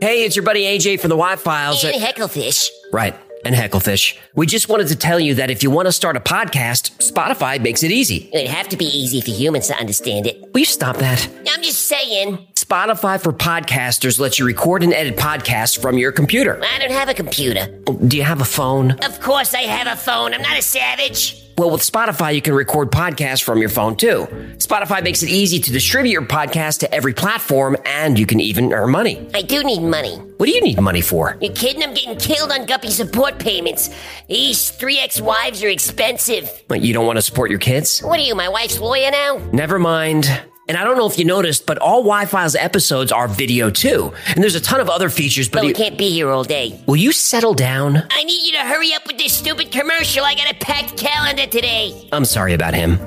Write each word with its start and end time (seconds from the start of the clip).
Hey, 0.00 0.24
it's 0.24 0.36
your 0.36 0.44
buddy 0.44 0.62
AJ 0.62 1.00
from 1.00 1.08
the 1.08 1.16
Why 1.16 1.34
Files. 1.34 1.82
And 1.82 1.92
Hecklefish. 1.96 2.68
Right, 2.92 3.16
and 3.44 3.52
Hecklefish. 3.52 4.16
We 4.36 4.46
just 4.46 4.68
wanted 4.68 4.86
to 4.88 4.96
tell 4.96 5.18
you 5.18 5.34
that 5.34 5.50
if 5.50 5.64
you 5.64 5.72
want 5.72 5.86
to 5.86 5.92
start 5.92 6.16
a 6.16 6.20
podcast, 6.20 6.96
Spotify 6.98 7.60
makes 7.60 7.82
it 7.82 7.90
easy. 7.90 8.30
It'd 8.32 8.48
have 8.48 8.68
to 8.68 8.76
be 8.76 8.84
easy 8.84 9.20
for 9.20 9.30
humans 9.30 9.66
to 9.66 9.74
understand 9.74 10.28
it. 10.28 10.52
Will 10.52 10.60
you 10.60 10.66
stop 10.66 10.98
that? 10.98 11.28
I'm 11.50 11.62
just 11.62 11.86
saying. 11.86 12.38
Spotify 12.54 13.20
for 13.20 13.32
podcasters 13.32 14.20
lets 14.20 14.38
you 14.38 14.44
record 14.46 14.84
and 14.84 14.92
edit 14.92 15.16
podcasts 15.16 15.80
from 15.80 15.98
your 15.98 16.12
computer. 16.12 16.62
I 16.62 16.78
don't 16.78 16.92
have 16.92 17.08
a 17.08 17.14
computer. 17.14 17.66
Do 18.06 18.16
you 18.16 18.22
have 18.22 18.40
a 18.40 18.44
phone? 18.44 18.92
Of 19.04 19.18
course 19.20 19.52
I 19.52 19.62
have 19.62 19.88
a 19.88 20.00
phone. 20.00 20.32
I'm 20.32 20.42
not 20.42 20.56
a 20.56 20.62
savage. 20.62 21.44
Well, 21.58 21.70
with 21.70 21.82
Spotify, 21.82 22.36
you 22.36 22.40
can 22.40 22.54
record 22.54 22.92
podcasts 22.92 23.42
from 23.42 23.58
your 23.58 23.68
phone 23.68 23.96
too. 23.96 24.28
Spotify 24.58 25.02
makes 25.02 25.24
it 25.24 25.28
easy 25.28 25.58
to 25.58 25.72
distribute 25.72 26.12
your 26.12 26.22
podcast 26.22 26.78
to 26.80 26.94
every 26.94 27.12
platform, 27.12 27.76
and 27.84 28.16
you 28.16 28.26
can 28.26 28.38
even 28.38 28.72
earn 28.72 28.90
money. 28.90 29.28
I 29.34 29.42
do 29.42 29.64
need 29.64 29.82
money. 29.82 30.14
What 30.36 30.46
do 30.46 30.52
you 30.52 30.60
need 30.60 30.80
money 30.80 31.00
for? 31.00 31.36
You 31.40 31.50
kidding? 31.50 31.82
I'm 31.82 31.94
getting 31.94 32.16
killed 32.16 32.52
on 32.52 32.64
Guppy 32.66 32.90
support 32.90 33.40
payments. 33.40 33.90
These 34.28 34.70
three 34.70 35.00
ex-wives 35.00 35.60
are 35.64 35.68
expensive. 35.68 36.48
But 36.68 36.80
you 36.82 36.94
don't 36.94 37.06
want 37.06 37.16
to 37.16 37.22
support 37.22 37.50
your 37.50 37.58
kids? 37.58 38.00
What 38.04 38.20
are 38.20 38.22
you, 38.22 38.36
my 38.36 38.48
wife's 38.48 38.78
lawyer 38.78 39.10
now? 39.10 39.38
Never 39.52 39.80
mind. 39.80 40.30
And 40.68 40.76
I 40.76 40.84
don't 40.84 40.98
know 40.98 41.06
if 41.08 41.18
you 41.18 41.24
noticed, 41.24 41.64
but 41.64 41.78
all 41.78 42.02
Why 42.04 42.26
Files 42.26 42.54
episodes 42.54 43.10
are 43.10 43.26
video 43.26 43.70
too. 43.70 44.12
And 44.34 44.42
there's 44.42 44.54
a 44.54 44.60
ton 44.60 44.80
of 44.80 44.90
other 44.90 45.08
features, 45.08 45.48
but 45.48 45.60
But 45.60 45.66
we 45.66 45.72
can't 45.72 45.96
be 45.96 46.10
here 46.10 46.28
all 46.30 46.44
day. 46.44 46.78
will 46.86 46.96
you 46.96 47.10
settle 47.12 47.54
down? 47.54 48.02
I 48.10 48.24
need 48.24 48.46
you 48.46 48.52
to 48.52 48.58
hurry 48.64 48.92
up 48.92 49.06
with 49.06 49.16
this 49.16 49.32
stupid 49.32 49.72
commercial. 49.72 50.24
I 50.24 50.34
got 50.34 50.50
a 50.50 50.54
packed 50.56 50.96
calendar 50.98 51.46
today. 51.46 52.08
I'm 52.12 52.24
sorry 52.26 52.52
about 52.52 52.74
him. 52.74 52.98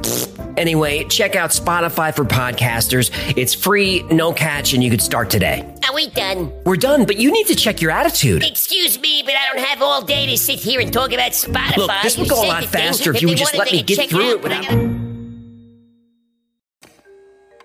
Anyway, 0.57 1.03
check 1.05 1.35
out 1.35 1.51
Spotify 1.51 2.13
for 2.15 2.25
podcasters. 2.25 3.09
It's 3.37 3.53
free, 3.53 4.03
no 4.11 4.33
catch, 4.33 4.73
and 4.73 4.83
you 4.83 4.89
could 4.89 5.01
start 5.01 5.29
today. 5.29 5.63
Are 5.87 5.93
we 5.95 6.09
done? 6.09 6.51
We're 6.65 6.75
done, 6.77 7.05
but 7.05 7.17
you 7.17 7.31
need 7.31 7.47
to 7.47 7.55
check 7.55 7.79
your 7.81 7.91
attitude. 7.91 8.43
Excuse 8.43 8.99
me, 8.99 9.21
but 9.23 9.33
I 9.35 9.53
don't 9.53 9.63
have 9.65 9.81
all 9.81 10.01
day 10.01 10.25
to 10.27 10.37
sit 10.37 10.59
here 10.59 10.81
and 10.81 10.91
talk 10.91 11.13
about 11.13 11.31
Spotify. 11.31 11.77
Look, 11.77 11.91
this 12.03 12.17
would 12.17 12.27
go 12.29 12.43
a 12.43 12.47
lot 12.47 12.65
faster 12.65 13.13
if 13.15 13.21
you 13.21 13.27
would 13.29 13.37
just 13.37 13.55
let 13.55 13.71
me 13.71 13.81
get 13.83 14.09
through 14.09 14.31
it 14.31 14.41
without- 14.41 15.00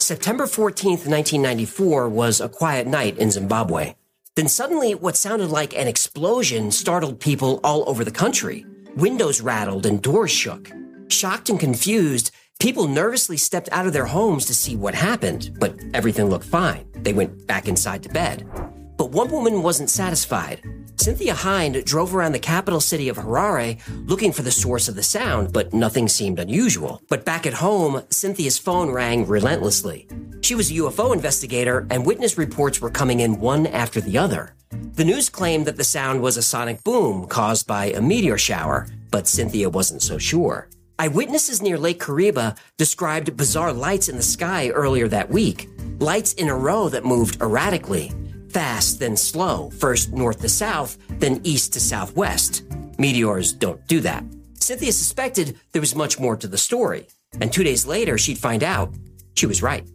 September 0.07 0.45
14th, 0.45 1.05
1994 1.09 2.09
was 2.09 2.41
a 2.41 2.49
quiet 2.49 2.87
night 2.87 3.19
in 3.19 3.29
Zimbabwe. 3.29 3.95
Then 4.37 4.47
suddenly, 4.47 4.95
what 4.95 5.17
sounded 5.17 5.51
like 5.51 5.77
an 5.77 5.89
explosion 5.89 6.71
startled 6.71 7.19
people 7.19 7.59
all 7.65 7.83
over 7.89 8.05
the 8.05 8.13
country. 8.13 8.65
Windows 8.95 9.41
rattled 9.41 9.85
and 9.85 10.01
doors 10.01 10.31
shook. 10.31 10.71
Shocked 11.09 11.51
and 11.51 11.59
confused, 11.59 12.31
people 12.61 12.87
nervously 12.87 13.37
stepped 13.37 13.69
out 13.73 13.89
of 13.89 13.93
their 13.93 14.07
homes 14.07 14.47
to 14.47 14.55
see 14.55 14.77
what 14.77 14.95
happened, 14.95 15.57
but 15.59 15.75
everything 15.93 16.27
looked 16.27 16.47
fine. 16.47 16.87
They 16.93 17.13
went 17.13 17.49
back 17.49 17.67
inside 17.67 18.05
to 18.05 18.09
bed. 18.09 18.49
But 18.97 19.11
one 19.11 19.31
woman 19.31 19.63
wasn't 19.63 19.91
satisfied. 19.91 20.63
Cynthia 20.97 21.35
Hind 21.35 21.85
drove 21.85 22.15
around 22.15 22.33
the 22.33 22.39
capital 22.39 22.81
city 22.81 23.09
of 23.09 23.17
Harare 23.17 23.79
looking 24.09 24.33
for 24.33 24.43
the 24.43 24.51
source 24.51 24.89
of 24.89 24.97
the 24.97 25.03
sound, 25.03 25.53
but 25.53 25.73
nothing 25.73 26.09
seemed 26.09 26.39
unusual. 26.39 27.03
But 27.09 27.25
back 27.25 27.47
at 27.47 27.55
home, 27.55 28.03
Cynthia's 28.11 28.59
phone 28.59 28.91
rang 28.91 29.27
relentlessly. 29.27 30.09
She 30.41 30.55
was 30.55 30.71
a 30.71 30.75
UFO 30.75 31.15
investigator, 31.15 31.87
and 31.91 32.07
witness 32.07 32.39
reports 32.39 32.81
were 32.81 32.91
coming 32.91 33.21
in 33.21 33.41
one 33.41 33.67
after 33.67 34.01
the 34.01 34.19
other. 34.19 34.55
The 34.71 35.05
news 35.05 35.29
claimed 35.29 35.67
that 35.67 35.77
the 35.77 35.85
sound 35.85 36.23
was 36.23 36.37
a 36.37 36.43
sonic 36.43 36.83
boom 36.83 37.27
caused 37.27 37.67
by 37.67 37.87
a 37.87 38.01
meteor 38.01 38.39
shower, 38.39 38.89
but 39.11 39.29
Cynthia 39.29 39.69
wasn't 39.69 40.03
so 40.03 40.19
sure. 40.19 40.69
Eyewitnesses 40.99 41.61
near 41.61 41.79
Lake 41.79 42.01
Kariba 42.01 42.57
described 42.79 43.37
bizarre 43.37 43.73
lights 43.73 44.09
in 44.09 44.17
the 44.17 44.23
sky 44.23 44.71
earlier 44.71 45.09
that 45.09 45.31
week. 45.31 45.69
Lights 45.99 46.33
in 46.33 46.49
a 46.49 46.57
row 46.57 46.89
that 46.89 47.05
moved 47.05 47.41
erratically. 47.43 48.13
Fast, 48.57 49.01
then 49.01 49.19
slow. 49.19 49.69
First 49.69 50.15
north 50.15 50.41
to 50.41 50.49
south, 50.49 50.97
then 51.21 51.43
east 51.45 51.75
to 51.75 51.79
southwest. 51.79 52.63
Meteors 52.97 53.53
don't 53.53 53.87
do 53.87 54.01
that. 54.01 54.25
Cynthia 54.55 54.93
suspected 54.93 55.61
there 55.73 55.83
was 55.83 55.95
much 55.95 56.19
more 56.19 56.39
to 56.39 56.47
the 56.49 56.57
story. 56.57 57.07
And 57.39 57.53
two 57.53 57.63
days 57.63 57.85
later, 57.85 58.17
she'd 58.17 58.39
find 58.39 58.65
out 58.65 58.95
she 59.35 59.45
was 59.45 59.63
right. 59.63 59.87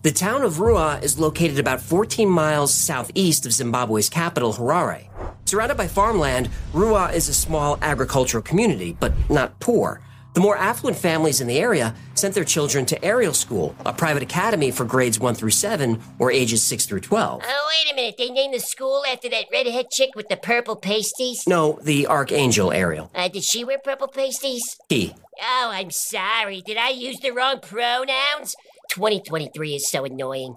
The 0.00 0.12
town 0.14 0.40
of 0.40 0.54
Ruwa 0.54 1.02
is 1.02 1.18
located 1.18 1.58
about 1.58 1.82
14 1.82 2.30
miles 2.30 2.72
southeast 2.72 3.44
of 3.44 3.52
Zimbabwe's 3.52 4.08
capital, 4.08 4.54
Harare. 4.54 5.10
Surrounded 5.44 5.76
by 5.76 5.86
farmland, 5.86 6.48
Ruwa 6.72 7.12
is 7.12 7.28
a 7.28 7.34
small 7.34 7.78
agricultural 7.82 8.42
community, 8.42 8.96
but 8.98 9.12
not 9.28 9.60
poor. 9.60 10.00
The 10.34 10.40
more 10.40 10.56
affluent 10.56 10.96
families 10.96 11.42
in 11.42 11.46
the 11.46 11.58
area 11.58 11.94
sent 12.14 12.34
their 12.34 12.44
children 12.44 12.86
to 12.86 13.04
Ariel 13.04 13.34
School, 13.34 13.76
a 13.84 13.92
private 13.92 14.22
academy 14.22 14.70
for 14.70 14.86
grades 14.86 15.20
1 15.20 15.34
through 15.34 15.50
7 15.50 16.00
or 16.18 16.32
ages 16.32 16.62
6 16.62 16.86
through 16.86 17.00
12. 17.00 17.42
Oh, 17.44 17.68
wait 17.68 17.92
a 17.92 17.94
minute. 17.94 18.14
They 18.16 18.30
named 18.30 18.54
the 18.54 18.60
school 18.60 19.04
after 19.06 19.28
that 19.28 19.46
redhead 19.52 19.90
chick 19.90 20.10
with 20.16 20.28
the 20.28 20.38
purple 20.38 20.76
pasties? 20.76 21.46
No, 21.46 21.78
the 21.82 22.06
Archangel 22.06 22.72
Ariel. 22.72 23.10
Uh, 23.14 23.28
did 23.28 23.44
she 23.44 23.62
wear 23.62 23.78
purple 23.78 24.08
pasties? 24.08 24.78
He. 24.88 25.14
Oh, 25.38 25.70
I'm 25.70 25.90
sorry. 25.90 26.62
Did 26.62 26.78
I 26.78 26.90
use 26.90 27.20
the 27.20 27.32
wrong 27.32 27.60
pronouns? 27.60 28.56
2023 28.90 29.74
is 29.74 29.90
so 29.90 30.06
annoying. 30.06 30.56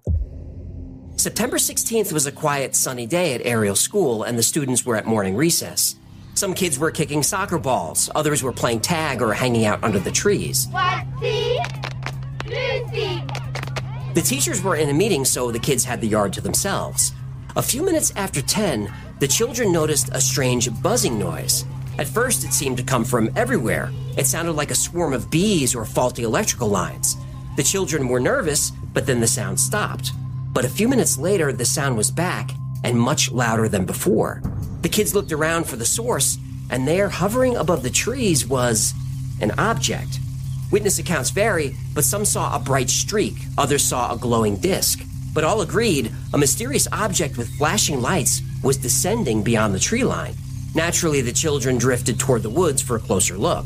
September 1.18 1.58
16th 1.58 2.14
was 2.14 2.26
a 2.26 2.32
quiet, 2.32 2.76
sunny 2.76 3.06
day 3.06 3.34
at 3.34 3.46
Ariel 3.46 3.76
School, 3.76 4.24
and 4.24 4.38
the 4.38 4.44
students 4.44 4.86
were 4.86 4.96
at 4.96 5.06
morning 5.06 5.36
recess. 5.36 5.96
Some 6.36 6.54
kids 6.54 6.78
were 6.78 6.92
kicking 6.92 7.24
soccer 7.24 7.58
balls, 7.58 8.10
others 8.14 8.44
were 8.44 8.52
playing 8.52 8.82
tag 8.82 9.22
or 9.22 9.32
hanging 9.32 9.66
out 9.66 9.82
under 9.86 10.00
the 10.00 10.12
trees. 10.12 10.68
The 14.14 14.22
teachers 14.22 14.62
were 14.62 14.76
in 14.76 14.90
a 14.90 14.94
meeting, 14.94 15.24
so 15.24 15.50
the 15.50 15.60
kids 15.60 15.86
had 15.86 16.02
the 16.02 16.10
yard 16.10 16.34
to 16.34 16.42
themselves. 16.42 17.14
A 17.56 17.62
few 17.62 17.84
minutes 17.84 18.12
after 18.18 18.42
10, 18.42 18.94
the 19.20 19.30
children 19.30 19.72
noticed 19.72 20.10
a 20.12 20.20
strange 20.20 20.70
buzzing 20.82 21.18
noise. 21.18 21.64
At 21.98 22.10
first, 22.10 22.44
it 22.44 22.52
seemed 22.52 22.76
to 22.78 22.84
come 22.84 23.06
from 23.06 23.32
everywhere. 23.38 23.90
It 24.18 24.28
sounded 24.28 24.54
like 24.58 24.72
a 24.72 24.76
swarm 24.76 25.14
of 25.14 25.32
bees 25.32 25.74
or 25.74 25.86
faulty 25.86 26.24
electrical 26.24 26.68
lines. 26.68 27.16
The 27.56 27.64
children 27.64 28.10
were 28.10 28.20
nervous, 28.20 28.72
but 28.94 29.06
then 29.06 29.22
the 29.22 29.28
sound 29.28 29.58
stopped. 29.58 30.12
But 30.52 30.66
a 30.66 30.70
few 30.70 30.90
minutes 30.90 31.18
later, 31.18 31.54
the 31.54 31.64
sound 31.64 31.96
was 31.96 32.12
back 32.12 32.52
and 32.84 33.00
much 33.00 33.32
louder 33.32 33.70
than 33.70 33.86
before. 33.86 34.42
The 34.86 34.90
kids 34.90 35.16
looked 35.16 35.32
around 35.32 35.64
for 35.64 35.78
the 35.78 35.84
source, 35.84 36.38
and 36.70 36.88
there, 36.88 37.10
hovering 37.10 37.56
above 37.56 37.82
the 37.82 37.90
trees, 37.90 38.46
was 38.46 38.94
an 39.42 39.50
object. 39.58 40.20
Witness 40.72 41.00
accounts 41.00 41.32
vary, 41.32 41.76
but 41.96 42.04
some 42.04 42.24
saw 42.24 42.56
a 42.56 42.60
bright 42.60 42.92
streak, 42.92 43.34
others 43.58 43.84
saw 43.84 44.14
a 44.14 44.18
glowing 44.20 44.58
disc. 44.58 45.04
But 45.34 45.44
all 45.44 45.62
agreed 45.62 46.12
a 46.36 46.38
mysterious 46.38 46.88
object 46.92 47.36
with 47.36 47.50
flashing 47.58 48.00
lights 48.00 48.44
was 48.62 48.78
descending 48.78 49.42
beyond 49.42 49.74
the 49.74 49.80
tree 49.80 50.04
line. 50.04 50.36
Naturally, 50.76 51.22
the 51.22 51.34
children 51.34 51.80
drifted 51.80 52.20
toward 52.20 52.44
the 52.44 52.52
woods 52.52 52.80
for 52.80 52.96
a 52.96 53.00
closer 53.00 53.40
look. 53.40 53.66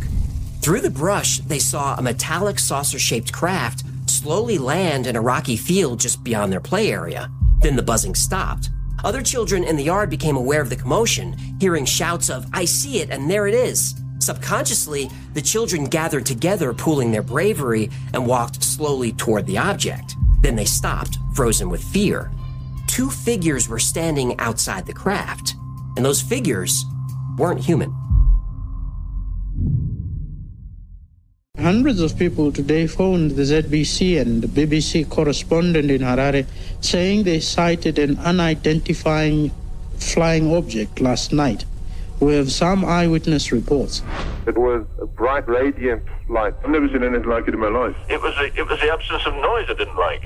Through 0.62 0.80
the 0.80 0.90
brush, 0.90 1.40
they 1.40 1.59
saw 1.59 1.96
a 1.96 2.01
metallic 2.01 2.59
saucer 2.59 2.97
shaped 2.97 3.34
craft 3.34 3.84
slowly 4.06 4.57
land 4.57 5.06
in 5.06 5.18
a 5.18 5.21
rocky 5.21 5.57
field 5.57 6.00
just 6.00 6.24
beyond 6.24 6.54
their 6.54 6.62
play 6.62 6.94
area. 6.94 7.30
Then 7.60 7.75
the 7.75 7.83
buzzing 7.83 8.16
stopped. 8.16 8.69
Other 9.04 9.22
children 9.22 9.63
in 9.63 9.75
the 9.75 9.84
yard 9.84 10.10
became 10.10 10.36
aware 10.36 10.62
of 10.62 10.69
the 10.69 10.75
commotion, 10.75 11.38
hearing 11.60 11.86
shouts 11.86 12.30
of, 12.30 12.46
I 12.51 12.66
see 12.66 13.00
it, 13.00 13.10
and 13.10 13.30
there 13.30 13.48
it 13.48 13.54
is. 13.54 13.96
Subconsciously, 14.19 15.10
the 15.34 15.42
children 15.42 15.86
gathered 15.86 16.25
together, 16.25 16.74
pooling 16.74 17.12
their 17.12 17.24
bravery, 17.24 17.90
and 18.13 18.28
walked 18.28 18.63
slowly 18.63 19.13
toward 19.13 19.46
the 19.46 19.57
object. 19.57 20.16
Then 20.42 20.56
they 20.56 20.66
stopped, 20.66 21.18
frozen 21.34 21.69
with 21.69 21.84
fear. 21.84 22.31
Two 22.88 23.10
figures 23.10 23.69
were 23.69 23.80
standing 23.80 24.38
outside 24.40 24.86
the 24.86 24.94
craft, 24.94 25.56
and 25.95 26.06
those 26.06 26.22
figures 26.22 26.84
weren't 27.38 27.62
human. 27.62 27.95
Hundreds 31.61 32.00
of 32.00 32.17
people 32.17 32.53
today 32.53 32.88
phoned 32.88 33.31
the 33.31 33.41
ZBC 33.41 34.21
and 34.21 34.41
the 34.41 34.47
BBC 34.47 35.09
correspondent 35.09 35.91
in 35.91 36.01
Harare 36.01 36.47
saying 36.79 37.23
they 37.23 37.41
sighted 37.41 38.00
an 38.00 38.17
unidentified 38.19 39.51
flying 39.97 40.56
object 40.56 41.01
last 41.01 41.33
night 41.33 41.65
We 42.21 42.33
have 42.35 42.50
some 42.50 42.85
eyewitness 42.85 43.51
reports. 43.51 44.03
It 44.47 44.57
was 44.57 44.85
a 45.01 45.06
bright, 45.06 45.47
radiant 45.50 46.03
light. 46.29 46.53
I've 46.63 46.69
never 46.69 46.88
seen 46.88 47.03
anything 47.03 47.29
like 47.29 47.47
it 47.50 47.53
in 47.53 47.59
my 47.59 47.67
life. 47.67 47.95
It 48.09 48.21
was, 48.21 48.35
a, 48.38 48.45
it 48.57 48.65
was 48.65 48.79
the 48.79 48.91
absence 48.94 49.25
of 49.25 49.33
noise 49.35 49.65
I 49.69 49.73
didn't 49.73 49.97
like. 49.97 50.23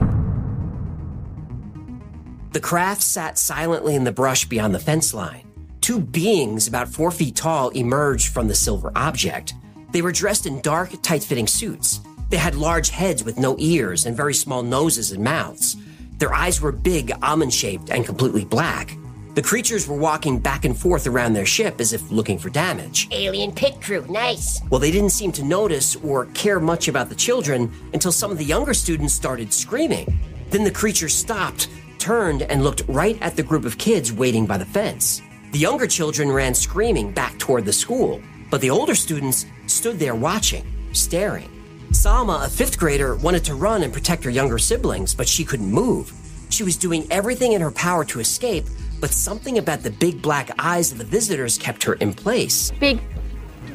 The 2.54 2.60
craft 2.60 3.02
sat 3.02 3.40
silently 3.40 3.96
in 3.96 4.04
the 4.04 4.12
brush 4.12 4.46
beyond 4.46 4.76
the 4.76 4.80
fence 4.80 5.16
line. 5.16 5.48
Two 5.82 6.00
beings 6.00 6.68
about 6.68 6.90
four 6.90 7.10
feet 7.10 7.36
tall 7.36 7.70
emerged 7.70 8.28
from 8.32 8.48
the 8.48 8.56
silver 8.56 8.92
object. 8.96 9.56
They 9.94 10.02
were 10.02 10.12
dressed 10.12 10.48
in 10.48 10.60
dark, 10.62 10.90
tight 11.04 11.24
fitting 11.24 11.46
suits. 11.46 12.02
They 12.30 12.38
had 12.38 12.56
large 12.56 12.90
heads 12.90 13.24
with 13.24 13.38
no 13.38 13.56
ears 13.60 14.08
and 14.08 14.18
very 14.18 14.34
small 14.34 14.64
noses 14.64 15.12
and 15.12 15.24
mouths. 15.24 15.78
Their 16.18 16.34
eyes 16.34 16.60
were 16.60 16.72
big, 16.72 17.12
almond 17.22 17.54
shaped, 17.54 17.92
and 17.92 18.04
completely 18.04 18.44
black. 18.44 18.98
The 19.36 19.44
creatures 19.44 19.88
were 19.88 19.96
walking 19.96 20.40
back 20.40 20.66
and 20.66 20.76
forth 20.76 21.06
around 21.06 21.34
their 21.34 21.46
ship 21.46 21.80
as 21.80 21.94
if 21.94 22.10
looking 22.10 22.40
for 22.40 22.50
damage. 22.50 23.08
Alien 23.12 23.52
pit 23.52 23.80
crew, 23.82 24.04
nice. 24.10 24.60
Well, 24.72 24.80
they 24.80 24.90
didn't 24.90 25.12
seem 25.12 25.32
to 25.34 25.44
notice 25.44 25.96
or 25.98 26.26
care 26.34 26.60
much 26.60 26.88
about 26.88 27.10
the 27.10 27.16
children 27.16 27.72
until 27.94 28.12
some 28.12 28.32
of 28.32 28.40
the 28.40 28.46
younger 28.46 28.74
students 28.74 29.14
started 29.14 29.54
screaming. 29.54 30.20
Then 30.50 30.64
the 30.64 30.72
creatures 30.72 31.14
stopped, 31.14 31.70
turned, 32.00 32.42
and 32.42 32.64
looked 32.64 32.82
right 32.88 33.18
at 33.22 33.36
the 33.36 33.44
group 33.44 33.64
of 33.64 33.78
kids 33.78 34.12
waiting 34.12 34.48
by 34.48 34.58
the 34.58 34.66
fence. 34.66 35.22
The 35.52 35.60
younger 35.60 35.86
children 35.86 36.32
ran 36.32 36.56
screaming 36.56 37.12
back 37.12 37.38
toward 37.38 37.66
the 37.66 37.74
school, 37.74 38.22
but 38.50 38.62
the 38.62 38.70
older 38.72 38.96
students 38.96 39.46
stood 39.74 40.00
there 40.00 40.16
watching, 40.16 40.66
staring. 40.94 41.50
Salma, 41.92 42.46
a 42.46 42.50
fifth 42.50 42.78
grader, 42.78 43.16
wanted 43.16 43.44
to 43.46 43.56
run 43.56 43.84
and 43.84 43.94
protect 43.94 44.24
her 44.24 44.30
younger 44.30 44.58
siblings, 44.58 45.14
but 45.14 45.28
she 45.28 45.44
couldn't 45.44 45.72
move. 45.72 46.12
She 46.50 46.64
was 46.64 46.78
doing 46.78 47.08
everything 47.12 47.54
in 47.54 47.62
her 47.62 47.72
power 47.72 48.06
to 48.06 48.20
escape, 48.20 48.66
but 49.00 49.10
something 49.10 49.58
about 49.58 49.82
the 49.82 49.90
big 49.90 50.22
black 50.22 50.52
eyes 50.60 50.92
of 50.92 50.98
the 50.98 51.04
visitors 51.04 51.58
kept 51.58 51.84
her 51.84 51.94
in 51.96 52.14
place. 52.14 52.72
Big 52.80 53.00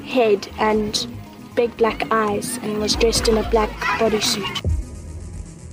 head 0.04 0.48
and 0.58 1.06
big 1.54 1.76
black 1.76 2.10
eyes, 2.12 2.56
and 2.58 2.78
was 2.78 2.94
dressed 2.94 3.26
in 3.26 3.36
a 3.38 3.50
black 3.50 3.68
bodysuit. 3.98 4.62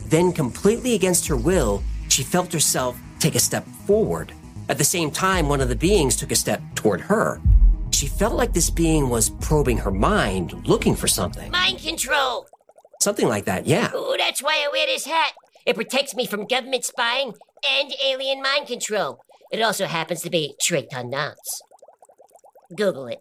Then, 0.09 0.33
completely 0.33 0.95
against 0.95 1.27
her 1.27 1.35
will, 1.35 1.83
she 2.09 2.23
felt 2.23 2.51
herself 2.51 2.99
take 3.19 3.35
a 3.35 3.39
step 3.39 3.67
forward. 3.85 4.33
At 4.67 4.79
the 4.79 4.83
same 4.83 5.11
time, 5.11 5.47
one 5.47 5.61
of 5.61 5.69
the 5.69 5.75
beings 5.75 6.15
took 6.15 6.31
a 6.31 6.35
step 6.35 6.59
toward 6.73 7.01
her. 7.01 7.39
She 7.95 8.07
felt 8.07 8.33
like 8.33 8.51
this 8.51 8.69
being 8.69 9.07
was 9.07 9.29
probing 9.29 9.77
her 9.77 9.89
mind, 9.89 10.67
looking 10.67 10.95
for 10.95 11.07
something. 11.07 11.49
Mind 11.49 11.79
control. 11.79 12.45
Something 12.99 13.29
like 13.29 13.45
that, 13.45 13.67
yeah. 13.67 13.95
Ooh, 13.95 14.15
that's 14.17 14.43
why 14.43 14.65
I 14.65 14.69
wear 14.69 14.85
this 14.85 15.05
hat. 15.05 15.31
It 15.65 15.77
protects 15.77 16.13
me 16.13 16.27
from 16.27 16.45
government 16.45 16.83
spying 16.83 17.33
and 17.65 17.93
alien 18.05 18.41
mind 18.41 18.67
control. 18.67 19.21
It 19.49 19.61
also 19.61 19.85
happens 19.85 20.21
to 20.23 20.29
be 20.29 20.55
trick 20.61 20.89
tendance. 20.89 21.61
Google 22.75 23.07
it. 23.07 23.19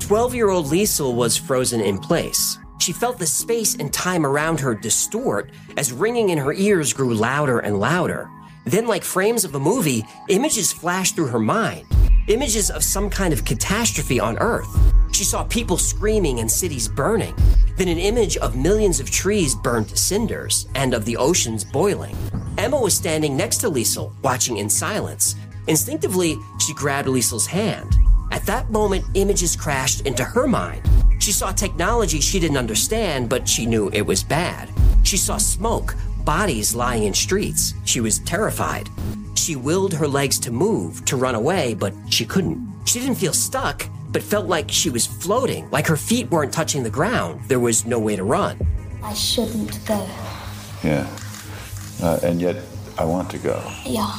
12 0.00 0.34
year 0.34 0.50
old 0.50 0.66
Liesel 0.66 1.14
was 1.14 1.38
frozen 1.38 1.80
in 1.80 1.96
place. 1.96 2.58
She 2.78 2.92
felt 2.92 3.18
the 3.18 3.26
space 3.26 3.74
and 3.74 3.90
time 3.90 4.26
around 4.26 4.60
her 4.60 4.74
distort 4.74 5.50
as 5.78 5.94
ringing 5.94 6.28
in 6.28 6.36
her 6.36 6.52
ears 6.52 6.92
grew 6.92 7.14
louder 7.14 7.60
and 7.60 7.80
louder. 7.80 8.28
Then, 8.66 8.86
like 8.86 9.02
frames 9.02 9.46
of 9.46 9.54
a 9.54 9.60
movie, 9.60 10.04
images 10.28 10.74
flashed 10.74 11.16
through 11.16 11.28
her 11.28 11.40
mind. 11.40 11.86
Images 12.28 12.70
of 12.70 12.84
some 12.84 13.10
kind 13.10 13.32
of 13.32 13.44
catastrophe 13.44 14.20
on 14.20 14.38
Earth. 14.38 14.68
She 15.12 15.24
saw 15.24 15.44
people 15.44 15.76
screaming 15.76 16.40
and 16.40 16.50
cities 16.50 16.86
burning. 16.86 17.34
Then 17.76 17.88
an 17.88 17.98
image 17.98 18.36
of 18.36 18.56
millions 18.56 19.00
of 19.00 19.10
trees 19.10 19.54
burned 19.54 19.88
to 19.88 19.96
cinders 19.96 20.68
and 20.74 20.94
of 20.94 21.04
the 21.04 21.16
oceans 21.16 21.64
boiling. 21.64 22.16
Emma 22.58 22.78
was 22.78 22.94
standing 22.94 23.36
next 23.36 23.58
to 23.58 23.70
Liesel, 23.70 24.12
watching 24.22 24.58
in 24.58 24.68
silence. 24.68 25.34
Instinctively, 25.66 26.36
she 26.58 26.74
grabbed 26.74 27.08
Liesel's 27.08 27.46
hand. 27.46 27.94
At 28.30 28.46
that 28.46 28.70
moment, 28.70 29.04
images 29.14 29.56
crashed 29.56 30.06
into 30.06 30.22
her 30.22 30.46
mind. 30.46 30.82
She 31.20 31.32
saw 31.32 31.52
technology 31.52 32.20
she 32.20 32.38
didn't 32.38 32.58
understand, 32.58 33.28
but 33.28 33.48
she 33.48 33.66
knew 33.66 33.90
it 33.92 34.02
was 34.02 34.22
bad. 34.22 34.68
She 35.02 35.16
saw 35.16 35.38
smoke, 35.38 35.96
bodies 36.24 36.74
lying 36.74 37.04
in 37.04 37.14
streets. 37.14 37.74
She 37.84 38.00
was 38.00 38.20
terrified. 38.20 38.88
She 39.40 39.56
willed 39.56 39.94
her 39.94 40.06
legs 40.06 40.38
to 40.40 40.50
move, 40.50 41.02
to 41.06 41.16
run 41.16 41.34
away, 41.34 41.72
but 41.72 41.94
she 42.10 42.26
couldn't. 42.26 42.60
She 42.84 43.00
didn't 43.00 43.14
feel 43.14 43.32
stuck, 43.32 43.88
but 44.10 44.22
felt 44.22 44.46
like 44.46 44.70
she 44.70 44.90
was 44.90 45.06
floating, 45.06 45.68
like 45.70 45.86
her 45.86 45.96
feet 45.96 46.30
weren't 46.30 46.52
touching 46.52 46.82
the 46.82 46.90
ground. 46.90 47.40
There 47.48 47.58
was 47.58 47.86
no 47.86 47.98
way 47.98 48.16
to 48.16 48.22
run. 48.22 48.58
I 49.02 49.14
shouldn't 49.14 49.82
go. 49.86 50.06
Yeah. 50.84 51.08
Uh, 52.02 52.20
and 52.22 52.38
yet, 52.38 52.62
I 52.98 53.04
want 53.04 53.30
to 53.30 53.38
go. 53.38 53.64
Yeah. 53.86 54.14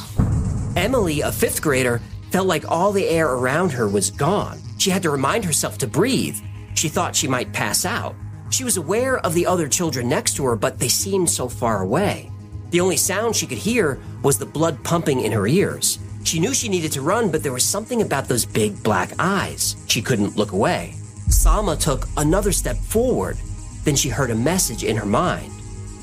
Emily, 0.74 1.20
a 1.20 1.30
fifth 1.30 1.62
grader, 1.62 2.00
felt 2.32 2.48
like 2.48 2.68
all 2.68 2.90
the 2.90 3.06
air 3.06 3.28
around 3.28 3.70
her 3.70 3.86
was 3.86 4.10
gone. 4.10 4.58
She 4.78 4.90
had 4.90 5.04
to 5.04 5.10
remind 5.10 5.44
herself 5.44 5.78
to 5.78 5.86
breathe. 5.86 6.36
She 6.74 6.88
thought 6.88 7.14
she 7.14 7.28
might 7.28 7.52
pass 7.52 7.84
out. 7.84 8.16
She 8.50 8.64
was 8.64 8.76
aware 8.76 9.18
of 9.18 9.34
the 9.34 9.46
other 9.46 9.68
children 9.68 10.08
next 10.08 10.34
to 10.34 10.44
her, 10.46 10.56
but 10.56 10.80
they 10.80 10.88
seemed 10.88 11.30
so 11.30 11.48
far 11.48 11.80
away. 11.80 12.31
The 12.72 12.80
only 12.80 12.96
sound 12.96 13.36
she 13.36 13.46
could 13.46 13.58
hear 13.58 14.00
was 14.22 14.38
the 14.38 14.46
blood 14.46 14.82
pumping 14.82 15.20
in 15.20 15.32
her 15.32 15.46
ears. 15.46 15.98
She 16.24 16.40
knew 16.40 16.54
she 16.54 16.70
needed 16.70 16.90
to 16.92 17.02
run, 17.02 17.30
but 17.30 17.42
there 17.42 17.52
was 17.52 17.64
something 17.64 18.00
about 18.00 18.28
those 18.28 18.46
big 18.46 18.82
black 18.82 19.10
eyes. 19.18 19.76
She 19.88 20.00
couldn't 20.00 20.38
look 20.38 20.52
away. 20.52 20.94
Salma 21.28 21.78
took 21.78 22.08
another 22.16 22.50
step 22.50 22.78
forward. 22.78 23.36
Then 23.84 23.94
she 23.94 24.08
heard 24.08 24.30
a 24.30 24.34
message 24.34 24.84
in 24.84 24.96
her 24.96 25.04
mind. 25.04 25.52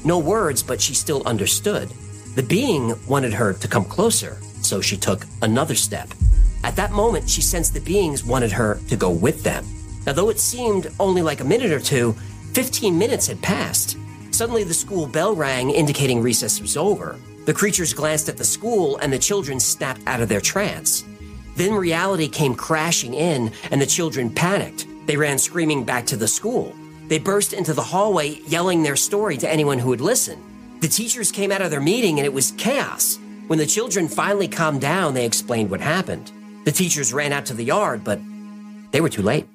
No 0.06 0.20
words, 0.20 0.62
but 0.62 0.80
she 0.80 0.94
still 0.94 1.24
understood. 1.26 1.90
The 2.36 2.44
being 2.44 2.94
wanted 3.08 3.34
her 3.34 3.54
to 3.54 3.68
come 3.68 3.86
closer, 3.86 4.38
so 4.62 4.80
she 4.80 4.96
took 4.96 5.26
another 5.42 5.74
step. 5.74 6.10
At 6.64 6.76
that 6.76 6.92
moment, 6.92 7.28
she 7.28 7.42
sensed 7.42 7.74
the 7.74 7.80
beings 7.80 8.24
wanted 8.24 8.52
her 8.52 8.80
to 8.90 8.96
go 8.96 9.10
with 9.10 9.42
them. 9.42 9.66
Now, 10.06 10.14
though 10.14 10.30
it 10.30 10.40
seemed 10.40 10.92
only 11.00 11.24
like 11.24 11.40
a 11.40 11.46
minute 11.46 11.72
or 11.72 11.80
two, 11.80 12.14
15 12.54 12.96
minutes 12.96 13.26
had 13.26 13.42
passed. 13.42 13.98
Suddenly, 14.40 14.64
the 14.64 14.74
school 14.74 15.06
bell 15.06 15.36
rang, 15.36 15.70
indicating 15.70 16.22
recess 16.22 16.62
was 16.62 16.78
over. 16.78 17.20
The 17.44 17.54
creatures 17.54 17.92
glanced 17.92 18.30
at 18.30 18.38
the 18.38 18.46
school, 18.46 18.96
and 19.00 19.12
the 19.12 19.20
children 19.20 19.60
snapped 19.60 20.00
out 20.08 20.22
of 20.22 20.30
their 20.30 20.40
trance. 20.40 21.04
Then 21.58 21.74
reality 21.74 22.30
came 22.30 22.56
crashing 22.56 23.16
in, 23.16 23.52
and 23.70 23.82
the 23.82 23.86
children 23.86 24.30
panicked. 24.30 24.88
They 25.08 25.18
ran 25.18 25.40
screaming 25.40 25.84
back 25.84 26.06
to 26.06 26.16
the 26.16 26.26
school. 26.26 26.74
They 27.10 27.20
burst 27.20 27.52
into 27.52 27.74
the 27.74 27.84
hallway, 27.84 28.40
yelling 28.48 28.82
their 28.82 28.96
story 28.96 29.36
to 29.36 29.50
anyone 29.50 29.78
who 29.78 29.90
would 29.90 30.00
listen. 30.00 30.42
The 30.80 30.88
teachers 30.88 31.34
came 31.34 31.52
out 31.52 31.62
of 31.62 31.70
their 31.70 31.82
meeting, 31.82 32.18
and 32.18 32.26
it 32.26 32.32
was 32.32 32.52
chaos. 32.52 33.20
When 33.48 33.60
the 33.60 33.66
children 33.66 34.08
finally 34.08 34.48
calmed 34.48 34.80
down, 34.80 35.16
they 35.16 35.26
explained 35.26 35.70
what 35.70 35.82
happened. 35.82 36.32
The 36.64 36.72
teachers 36.72 37.12
ran 37.12 37.34
out 37.34 37.46
to 37.48 37.54
the 37.54 37.66
yard, 37.66 38.06
but 38.06 38.22
they 38.92 39.02
were 39.02 39.10
too 39.10 39.22
late. 39.22 39.48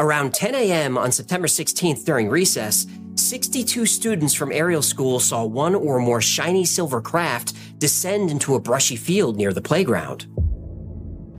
Around 0.00 0.32
10 0.32 0.54
a.m. 0.54 0.96
on 0.96 1.12
September 1.12 1.46
16th 1.46 2.06
during 2.06 2.30
recess, 2.30 2.86
62 3.16 3.84
students 3.84 4.32
from 4.32 4.50
Ariel 4.50 4.80
School 4.80 5.20
saw 5.20 5.44
one 5.44 5.74
or 5.74 5.98
more 5.98 6.22
shiny 6.22 6.64
silver 6.64 7.02
craft 7.02 7.52
descend 7.78 8.30
into 8.30 8.54
a 8.54 8.60
brushy 8.60 8.96
field 8.96 9.36
near 9.36 9.52
the 9.52 9.60
playground. 9.60 10.26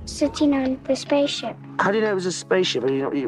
Sitting 0.05 0.53
on 0.53 0.79
the 0.83 0.95
spaceship. 0.95 1.57
How 1.79 1.89
do 1.89 1.97
you 1.97 2.03
know 2.03 2.11
it 2.11 2.13
was 2.13 2.27
a 2.27 2.31
spaceship? 2.31 2.83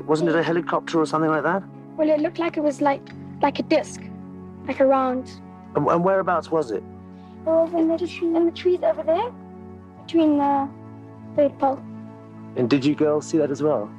Wasn't 0.06 0.30
it 0.30 0.36
a 0.36 0.44
helicopter 0.44 1.00
or 1.00 1.08
something 1.08 1.32
like 1.32 1.42
that? 1.42 1.64
Well, 1.98 2.12
it 2.12 2.20
looked 2.20 2.38
like 2.38 2.58
it 2.58 2.64
was 2.64 2.80
like 2.80 3.02
like 3.42 3.58
a 3.58 3.64
disc, 3.64 4.02
like 4.68 4.82
a 4.82 4.86
round. 4.86 5.32
And, 5.76 5.88
and 5.88 6.04
whereabouts 6.04 6.52
was 6.52 6.70
it? 6.70 6.84
Oh, 7.48 7.64
over 7.64 7.80
in 7.80 7.88
the, 7.88 8.20
in 8.22 8.46
the 8.46 8.52
trees 8.52 8.84
over 8.84 9.02
there, 9.02 9.32
between 10.06 10.38
the 10.38 10.70
third 11.36 11.58
pole. 11.58 11.82
And 12.56 12.70
did 12.70 12.86
you 12.86 12.94
girls 12.94 13.26
see 13.26 13.40
that 13.40 13.50
as 13.50 13.64
well? 13.64 13.92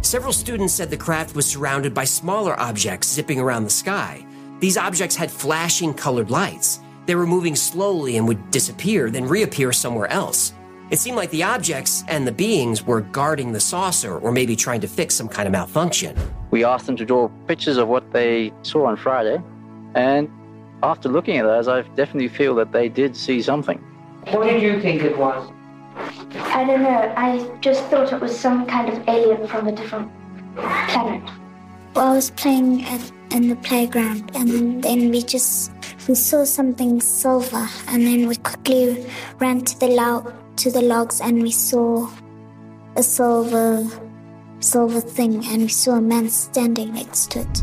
Several 0.00 0.32
students 0.32 0.74
said 0.74 0.90
the 0.90 0.96
craft 0.96 1.34
was 1.34 1.46
surrounded 1.46 1.94
by 1.94 2.04
smaller 2.04 2.58
objects 2.58 3.08
zipping 3.08 3.40
around 3.40 3.64
the 3.64 3.70
sky. 3.70 4.26
These 4.60 4.76
objects 4.76 5.16
had 5.16 5.30
flashing 5.30 5.94
colored 5.94 6.30
lights. 6.30 6.80
They 7.06 7.14
were 7.14 7.26
moving 7.26 7.56
slowly 7.56 8.16
and 8.16 8.28
would 8.28 8.50
disappear, 8.50 9.10
then 9.10 9.26
reappear 9.26 9.72
somewhere 9.72 10.08
else. 10.08 10.52
It 10.90 10.98
seemed 10.98 11.16
like 11.16 11.30
the 11.30 11.42
objects 11.42 12.02
and 12.08 12.26
the 12.26 12.32
beings 12.32 12.82
were 12.82 13.02
guarding 13.02 13.52
the 13.52 13.60
saucer 13.60 14.18
or 14.18 14.32
maybe 14.32 14.56
trying 14.56 14.80
to 14.80 14.88
fix 14.88 15.14
some 15.14 15.28
kind 15.28 15.46
of 15.46 15.52
malfunction. 15.52 16.16
We 16.50 16.64
asked 16.64 16.86
them 16.86 16.96
to 16.96 17.04
draw 17.04 17.28
pictures 17.46 17.76
of 17.76 17.88
what 17.88 18.10
they 18.12 18.52
saw 18.62 18.86
on 18.86 18.96
Friday, 18.96 19.42
and 19.94 20.30
after 20.82 21.08
looking 21.08 21.36
at 21.36 21.44
those, 21.44 21.68
I 21.68 21.82
definitely 21.94 22.28
feel 22.28 22.54
that 22.54 22.72
they 22.72 22.88
did 22.88 23.16
see 23.16 23.42
something. 23.42 23.78
What 24.30 24.44
did 24.44 24.62
you 24.62 24.80
think 24.80 25.02
it 25.02 25.16
was? 25.16 25.52
I 25.98 26.64
don't 26.64 26.82
know. 26.82 27.12
I 27.16 27.58
just 27.60 27.84
thought 27.84 28.12
it 28.12 28.20
was 28.20 28.38
some 28.38 28.66
kind 28.66 28.88
of 28.88 29.08
alien 29.08 29.46
from 29.46 29.68
a 29.68 29.72
different 29.72 30.10
planet. 30.88 31.22
Well, 31.94 32.12
I 32.12 32.14
was 32.14 32.30
playing 32.30 32.84
at, 32.84 33.12
in 33.30 33.48
the 33.48 33.56
playground, 33.56 34.30
and 34.34 34.82
then 34.82 35.10
we 35.10 35.22
just 35.22 35.72
we 36.08 36.14
saw 36.14 36.44
something 36.44 37.00
silver, 37.00 37.66
and 37.88 38.06
then 38.06 38.28
we 38.28 38.36
quickly 38.36 39.06
ran 39.38 39.62
to 39.62 39.78
the 39.80 39.88
log 39.88 40.32
to 40.56 40.70
the 40.70 40.82
logs, 40.82 41.20
and 41.20 41.42
we 41.42 41.50
saw 41.50 42.08
a 42.96 43.02
silver 43.02 43.86
silver 44.60 45.00
thing, 45.00 45.44
and 45.46 45.62
we 45.62 45.68
saw 45.68 45.92
a 45.92 46.00
man 46.00 46.28
standing 46.28 46.94
next 46.94 47.30
to 47.32 47.40
it. 47.40 47.62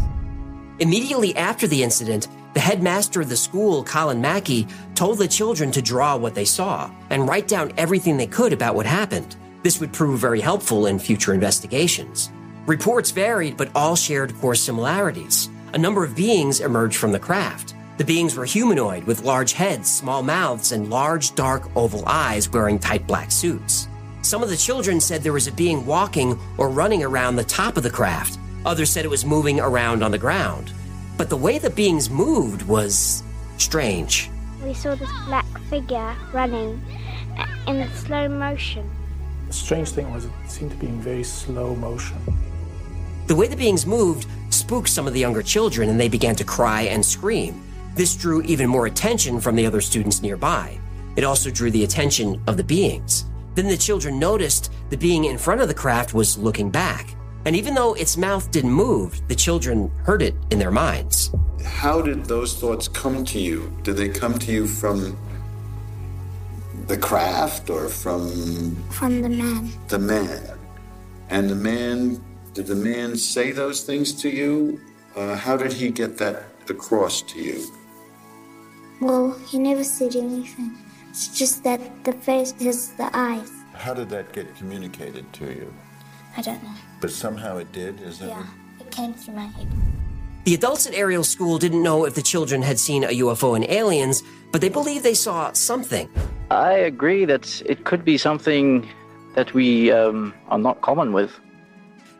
Immediately 0.80 1.36
after 1.38 1.68
the 1.68 1.84
incident, 1.84 2.28
The 2.56 2.62
headmaster 2.62 3.20
of 3.20 3.28
the 3.28 3.36
school, 3.36 3.84
Colin 3.84 4.22
Mackie, 4.22 4.66
told 4.96 5.18
the 5.18 5.28
children 5.28 5.74
to 5.74 5.82
draw 5.82 6.16
what 6.16 6.34
they 6.34 6.46
saw 6.46 6.90
and 7.10 7.28
write 7.28 7.50
down 7.50 7.74
everything 7.76 8.16
they 8.16 8.28
could 8.28 8.54
about 8.54 8.76
what 8.76 8.86
happened. 8.86 9.36
This 9.62 9.82
would 9.82 9.92
prove 9.92 10.22
very 10.22 10.40
helpful 10.40 10.86
in 10.86 10.98
future 10.98 11.34
investigations. 11.34 12.32
Reports 12.66 13.12
varied, 13.12 13.58
but 13.58 13.72
all 13.76 13.98
shared 13.98 14.34
core 14.36 14.56
similarities. 14.56 15.50
A 15.74 15.78
number 15.78 16.02
of 16.02 16.16
beings 16.16 16.62
emerged 16.62 16.96
from 16.96 17.12
the 17.12 17.20
craft. 17.20 17.76
The 17.98 18.06
beings 18.06 18.38
were 18.38 18.46
humanoid 18.46 19.04
with 19.04 19.26
large 19.26 19.52
heads, 19.52 19.92
small 19.92 20.24
mouths, 20.24 20.72
and 20.72 20.90
large 20.90 21.36
dark 21.36 21.70
oval 21.76 22.06
eyes 22.08 22.50
wearing 22.50 22.80
tight 22.80 23.06
black 23.06 23.32
suits. 23.32 23.90
Some 24.22 24.42
of 24.42 24.50
the 24.50 24.56
children 24.56 25.02
said 25.02 25.24
there 25.24 25.34
was 25.34 25.48
a 25.48 25.52
being 25.52 25.86
walking 25.86 26.40
or 26.58 26.70
running 26.70 27.04
around 27.04 27.36
the 27.36 27.44
top 27.44 27.76
of 27.76 27.84
the 27.84 27.90
craft. 27.90 28.40
Others 28.66 28.92
said 28.92 29.04
it 29.04 29.12
was 29.12 29.26
moving 29.26 29.60
around 29.60 30.04
on 30.04 30.12
the 30.12 30.18
ground. 30.18 30.72
But 31.18 31.30
the 31.30 31.38
way 31.38 31.60
the 31.60 31.70
beings 31.70 32.10
moved 32.10 32.64
was 32.64 33.24
strange. 33.58 34.30
We 34.64 34.74
saw 34.74 34.96
this 34.96 35.12
black 35.26 35.46
figure 35.70 36.16
running 36.34 36.82
in 37.68 37.90
slow 37.94 38.28
motion. 38.28 38.90
The 39.48 39.54
strange 39.54 39.92
thing 39.92 40.12
was 40.12 40.26
it 40.26 40.32
seemed 40.48 40.72
to 40.72 40.78
be 40.78 40.88
in 40.88 41.00
very 41.00 41.24
slow 41.24 41.76
motion. 41.76 42.18
The 43.28 43.36
way 43.36 43.48
the 43.48 43.56
beings 43.56 43.86
moved 43.86 44.28
spooked 44.50 44.90
some 44.90 45.08
of 45.08 45.14
the 45.14 45.20
younger 45.20 45.42
children 45.42 45.90
and 45.90 46.00
they 46.00 46.10
began 46.10 46.36
to 46.36 46.44
cry 46.44 46.84
and 46.84 47.04
scream. 47.06 47.62
This 47.96 48.16
drew 48.16 48.42
even 48.42 48.68
more 48.68 48.88
attention 48.88 49.40
from 49.40 49.56
the 49.56 49.66
other 49.66 49.82
students 49.82 50.22
nearby. 50.22 50.78
It 51.16 51.24
also 51.24 51.50
drew 51.50 51.72
the 51.72 51.86
attention 51.86 52.42
of 52.48 52.58
the 52.58 52.64
beings. 52.64 53.26
Then 53.56 53.68
the 53.68 53.78
children 53.78 54.20
noticed 54.20 54.72
the 54.90 54.98
being 54.98 55.26
in 55.26 55.38
front 55.38 55.62
of 55.62 55.70
the 55.70 55.74
craft 55.74 56.14
was 56.14 56.38
looking 56.38 56.70
back. 56.70 57.15
And 57.46 57.56
even 57.56 57.76
though 57.76 57.94
its 57.94 58.18
mouth 58.18 58.50
didn't 58.52 58.72
move, 58.72 59.22
the 59.28 59.36
children 59.36 59.92
heard 60.04 60.22
it 60.24 60.34
in 60.50 60.58
their 60.58 60.72
minds. 60.72 61.32
How 61.64 62.02
did 62.02 62.26
those 62.26 62.56
thoughts 62.56 62.88
come 62.88 63.24
to 63.26 63.40
you? 63.40 63.72
Did 63.84 63.98
they 63.98 64.10
come 64.10 64.38
to 64.40 64.52
you 64.52 64.66
from 64.68 65.16
the 66.88 66.98
craft 66.98 67.70
or 67.70 67.88
from 67.88 68.76
From 68.90 69.22
the 69.22 69.30
man. 69.30 69.70
the 69.88 70.00
man? 70.00 70.58
And 71.30 71.50
the 71.50 71.56
man, 71.56 72.24
did 72.54 72.66
the 72.68 72.76
man 72.76 73.16
say 73.16 73.52
those 73.52 73.82
things 73.84 74.14
to 74.22 74.30
you? 74.30 74.80
Uh, 75.16 75.36
how 75.36 75.56
did 75.56 75.72
he 75.74 75.90
get 75.90 76.18
that 76.18 76.44
across 76.70 77.22
to 77.24 77.40
you? 77.40 77.66
Well, 79.02 79.38
he 79.48 79.60
never 79.60 79.84
said 79.84 80.16
anything. 80.16 80.78
It's 81.10 81.28
just 81.38 81.64
that 81.64 81.80
the 82.04 82.14
face 82.14 82.54
is 82.60 82.90
the 82.94 83.10
eyes. 83.14 83.52
How 83.74 83.94
did 83.94 84.10
that 84.10 84.34
get 84.34 84.56
communicated 84.56 85.32
to 85.34 85.46
you? 85.46 85.74
I 86.38 86.42
don't 86.42 86.62
know. 86.64 86.76
But 87.06 87.12
somehow 87.12 87.58
it 87.58 87.72
did, 87.72 88.02
is 88.02 88.18
that 88.18 88.30
Yeah, 88.30 88.48
it 88.80 88.90
came 88.90 89.14
through 89.14 89.36
my 89.36 89.46
head. 89.46 89.68
The 90.46 90.56
adults 90.56 90.88
at 90.88 90.96
Ariel 90.96 91.24
School 91.24 91.60
didn't 91.60 91.84
know 91.84 92.04
if 92.06 92.16
the 92.16 92.22
children 92.24 92.64
had 92.64 92.80
seen 92.80 93.04
a 93.04 93.10
UFO 93.10 93.56
and 93.56 93.64
aliens, 93.70 94.24
but 94.52 94.60
they 94.60 94.70
believed 94.70 95.06
they 95.06 95.14
saw 95.14 95.52
something. 95.54 96.10
I 96.50 96.72
agree 96.72 97.26
that 97.26 97.62
it 97.64 97.84
could 97.84 98.04
be 98.04 98.18
something 98.18 98.90
that 99.36 99.54
we 99.54 99.92
um, 99.92 100.34
are 100.48 100.58
not 100.58 100.82
common 100.82 101.14
with. 101.14 101.32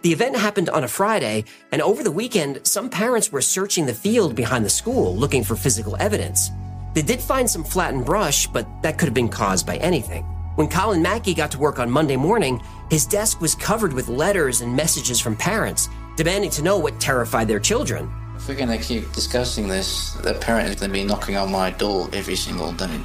The 0.04 0.14
event 0.14 0.36
happened 0.36 0.70
on 0.70 0.84
a 0.84 0.88
Friday, 0.88 1.46
and 1.72 1.82
over 1.82 2.04
the 2.04 2.12
weekend, 2.12 2.60
some 2.62 2.88
parents 2.88 3.32
were 3.32 3.42
searching 3.42 3.88
the 3.88 3.94
field 3.96 4.36
behind 4.36 4.64
the 4.64 4.70
school 4.70 5.16
looking 5.16 5.44
for 5.44 5.56
physical 5.56 5.98
evidence. 6.00 6.52
They 6.94 7.02
did 7.02 7.22
find 7.22 7.50
some 7.50 7.64
flattened 7.64 8.06
brush, 8.06 8.46
but 8.46 8.68
that 8.84 9.00
could 9.00 9.08
have 9.08 9.16
been 9.16 9.30
caused 9.30 9.66
by 9.66 9.78
anything. 9.78 10.26
When 10.56 10.70
Colin 10.70 11.02
Mackie 11.02 11.34
got 11.34 11.52
to 11.52 11.60
work 11.60 11.80
on 11.80 11.90
Monday 11.90 12.16
morning, 12.16 12.62
his 12.90 13.06
desk 13.06 13.42
was 13.42 13.56
covered 13.56 13.94
with 13.94 14.08
letters 14.08 14.62
and 14.62 14.76
messages 14.76 15.20
from 15.20 15.36
parents 15.36 15.90
demanding 16.16 16.50
to 16.52 16.62
know 16.62 16.78
what 16.78 17.00
terrified 17.00 17.48
their 17.48 17.60
children. 17.60 18.10
If 18.36 18.48
we're 18.48 18.56
going 18.56 18.70
to 18.70 18.78
keep 18.78 19.12
discussing 19.12 19.68
this, 19.68 20.14
the 20.14 20.34
parent 20.36 20.70
is 20.70 20.76
going 20.76 20.92
to 20.92 20.94
be 20.94 21.04
knocking 21.04 21.36
on 21.36 21.52
my 21.52 21.72
door 21.72 22.10
every 22.14 22.36
single 22.36 22.72
day. 22.74 23.00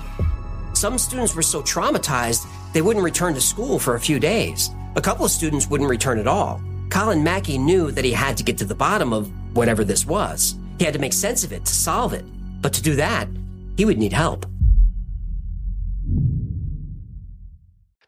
Some 0.74 0.98
students 0.98 1.34
were 1.34 1.42
so 1.42 1.62
traumatized 1.62 2.46
they 2.72 2.82
wouldn't 2.82 3.04
return 3.04 3.34
to 3.34 3.40
school 3.40 3.78
for 3.78 3.94
a 3.94 4.00
few 4.00 4.20
days. 4.20 4.70
A 4.96 5.00
couple 5.00 5.24
of 5.24 5.30
students 5.30 5.68
wouldn't 5.68 5.90
return 5.90 6.18
at 6.18 6.26
all. 6.26 6.60
Colin 6.90 7.22
Mackie 7.22 7.58
knew 7.58 7.90
that 7.90 8.04
he 8.04 8.12
had 8.12 8.36
to 8.36 8.44
get 8.44 8.58
to 8.58 8.64
the 8.64 8.74
bottom 8.74 9.12
of 9.12 9.30
whatever 9.56 9.84
this 9.84 10.06
was. 10.06 10.56
He 10.78 10.84
had 10.84 10.94
to 10.94 11.00
make 11.00 11.12
sense 11.12 11.44
of 11.44 11.52
it 11.52 11.64
to 11.64 11.72
solve 11.72 12.12
it. 12.12 12.24
But 12.60 12.72
to 12.74 12.82
do 12.82 12.96
that, 12.96 13.28
he 13.76 13.84
would 13.84 13.98
need 13.98 14.12
help. 14.12 14.46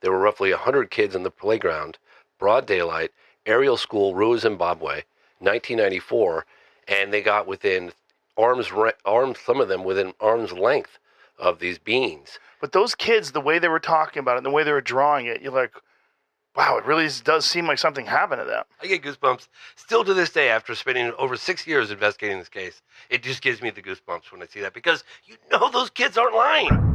There 0.02 0.10
were 0.10 0.18
roughly 0.18 0.50
100 0.50 0.90
kids 0.90 1.14
in 1.14 1.22
the 1.22 1.30
playground, 1.30 1.96
broad 2.38 2.66
daylight, 2.66 3.12
Ariel 3.46 3.76
school, 3.76 4.14
Ruwa, 4.14 4.38
Zimbabwe, 4.38 5.04
1994, 5.38 6.44
and 6.88 7.12
they 7.12 7.22
got 7.22 7.46
within 7.46 7.92
arms, 8.36 8.72
re- 8.72 8.92
arms, 9.04 9.38
some 9.38 9.60
of 9.60 9.68
them 9.68 9.84
within 9.84 10.12
arm's 10.20 10.52
length 10.52 10.98
of 11.38 11.60
these 11.60 11.78
beans. 11.78 12.38
But 12.60 12.72
those 12.72 12.94
kids, 12.94 13.32
the 13.32 13.40
way 13.40 13.58
they 13.58 13.68
were 13.68 13.80
talking 13.80 14.20
about 14.20 14.34
it 14.34 14.38
and 14.38 14.46
the 14.46 14.50
way 14.50 14.64
they 14.64 14.72
were 14.72 14.80
drawing 14.80 15.26
it, 15.26 15.40
you're 15.40 15.52
like, 15.52 15.72
wow, 16.56 16.76
it 16.76 16.84
really 16.84 17.08
does 17.24 17.44
seem 17.46 17.66
like 17.66 17.78
something 17.78 18.06
happened 18.06 18.40
to 18.40 18.44
them. 18.44 18.64
I 18.82 18.86
get 18.86 19.02
goosebumps 19.02 19.48
still 19.76 20.04
to 20.04 20.14
this 20.14 20.30
day 20.30 20.48
after 20.48 20.74
spending 20.74 21.12
over 21.18 21.36
six 21.36 21.66
years 21.66 21.90
investigating 21.90 22.38
this 22.38 22.48
case. 22.48 22.82
It 23.08 23.22
just 23.22 23.40
gives 23.40 23.62
me 23.62 23.70
the 23.70 23.82
goosebumps 23.82 24.30
when 24.30 24.42
I 24.42 24.46
see 24.46 24.60
that 24.60 24.74
because 24.74 25.04
you 25.24 25.36
know 25.50 25.70
those 25.70 25.90
kids 25.90 26.18
aren't 26.18 26.34
lying. 26.34 26.91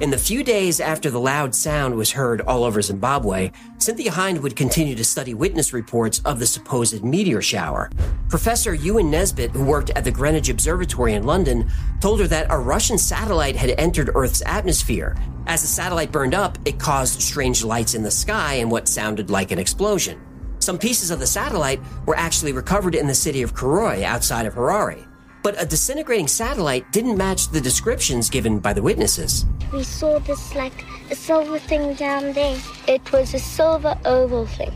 In 0.00 0.08
the 0.08 0.16
few 0.16 0.42
days 0.42 0.80
after 0.80 1.10
the 1.10 1.20
loud 1.20 1.54
sound 1.54 1.94
was 1.94 2.12
heard 2.12 2.40
all 2.40 2.64
over 2.64 2.80
Zimbabwe, 2.80 3.50
Cynthia 3.76 4.10
Hind 4.10 4.42
would 4.42 4.56
continue 4.56 4.94
to 4.94 5.04
study 5.04 5.34
witness 5.34 5.74
reports 5.74 6.22
of 6.24 6.38
the 6.38 6.46
supposed 6.46 7.04
meteor 7.04 7.42
shower. 7.42 7.90
Professor 8.30 8.72
Ewan 8.72 9.10
Nesbitt, 9.10 9.50
who 9.50 9.62
worked 9.62 9.90
at 9.90 10.04
the 10.04 10.10
Greenwich 10.10 10.48
Observatory 10.48 11.12
in 11.12 11.24
London, 11.24 11.70
told 12.00 12.18
her 12.20 12.26
that 12.28 12.46
a 12.48 12.56
Russian 12.56 12.96
satellite 12.96 13.56
had 13.56 13.78
entered 13.78 14.08
Earth's 14.14 14.42
atmosphere. 14.46 15.18
As 15.46 15.60
the 15.60 15.68
satellite 15.68 16.10
burned 16.10 16.34
up, 16.34 16.56
it 16.64 16.80
caused 16.80 17.20
strange 17.20 17.62
lights 17.62 17.92
in 17.92 18.02
the 18.02 18.10
sky 18.10 18.54
and 18.54 18.70
what 18.70 18.88
sounded 18.88 19.28
like 19.28 19.50
an 19.50 19.58
explosion. 19.58 20.18
Some 20.60 20.78
pieces 20.78 21.10
of 21.10 21.18
the 21.18 21.26
satellite 21.26 21.80
were 22.06 22.16
actually 22.16 22.52
recovered 22.52 22.94
in 22.94 23.06
the 23.06 23.14
city 23.14 23.42
of 23.42 23.54
Karoi 23.54 24.02
outside 24.02 24.46
of 24.46 24.54
Harare. 24.54 25.06
But 25.42 25.62
a 25.62 25.66
disintegrating 25.66 26.28
satellite 26.28 26.90
didn't 26.90 27.18
match 27.18 27.48
the 27.48 27.60
descriptions 27.60 28.30
given 28.30 28.60
by 28.60 28.72
the 28.72 28.82
witnesses. 28.82 29.44
We 29.72 29.84
saw 29.84 30.18
this 30.18 30.54
like 30.54 30.84
a 31.10 31.14
silver 31.14 31.58
thing 31.58 31.94
down 31.94 32.32
there. 32.32 32.58
It 32.88 33.12
was 33.12 33.34
a 33.34 33.38
silver 33.38 33.96
oval 34.04 34.46
thing 34.46 34.72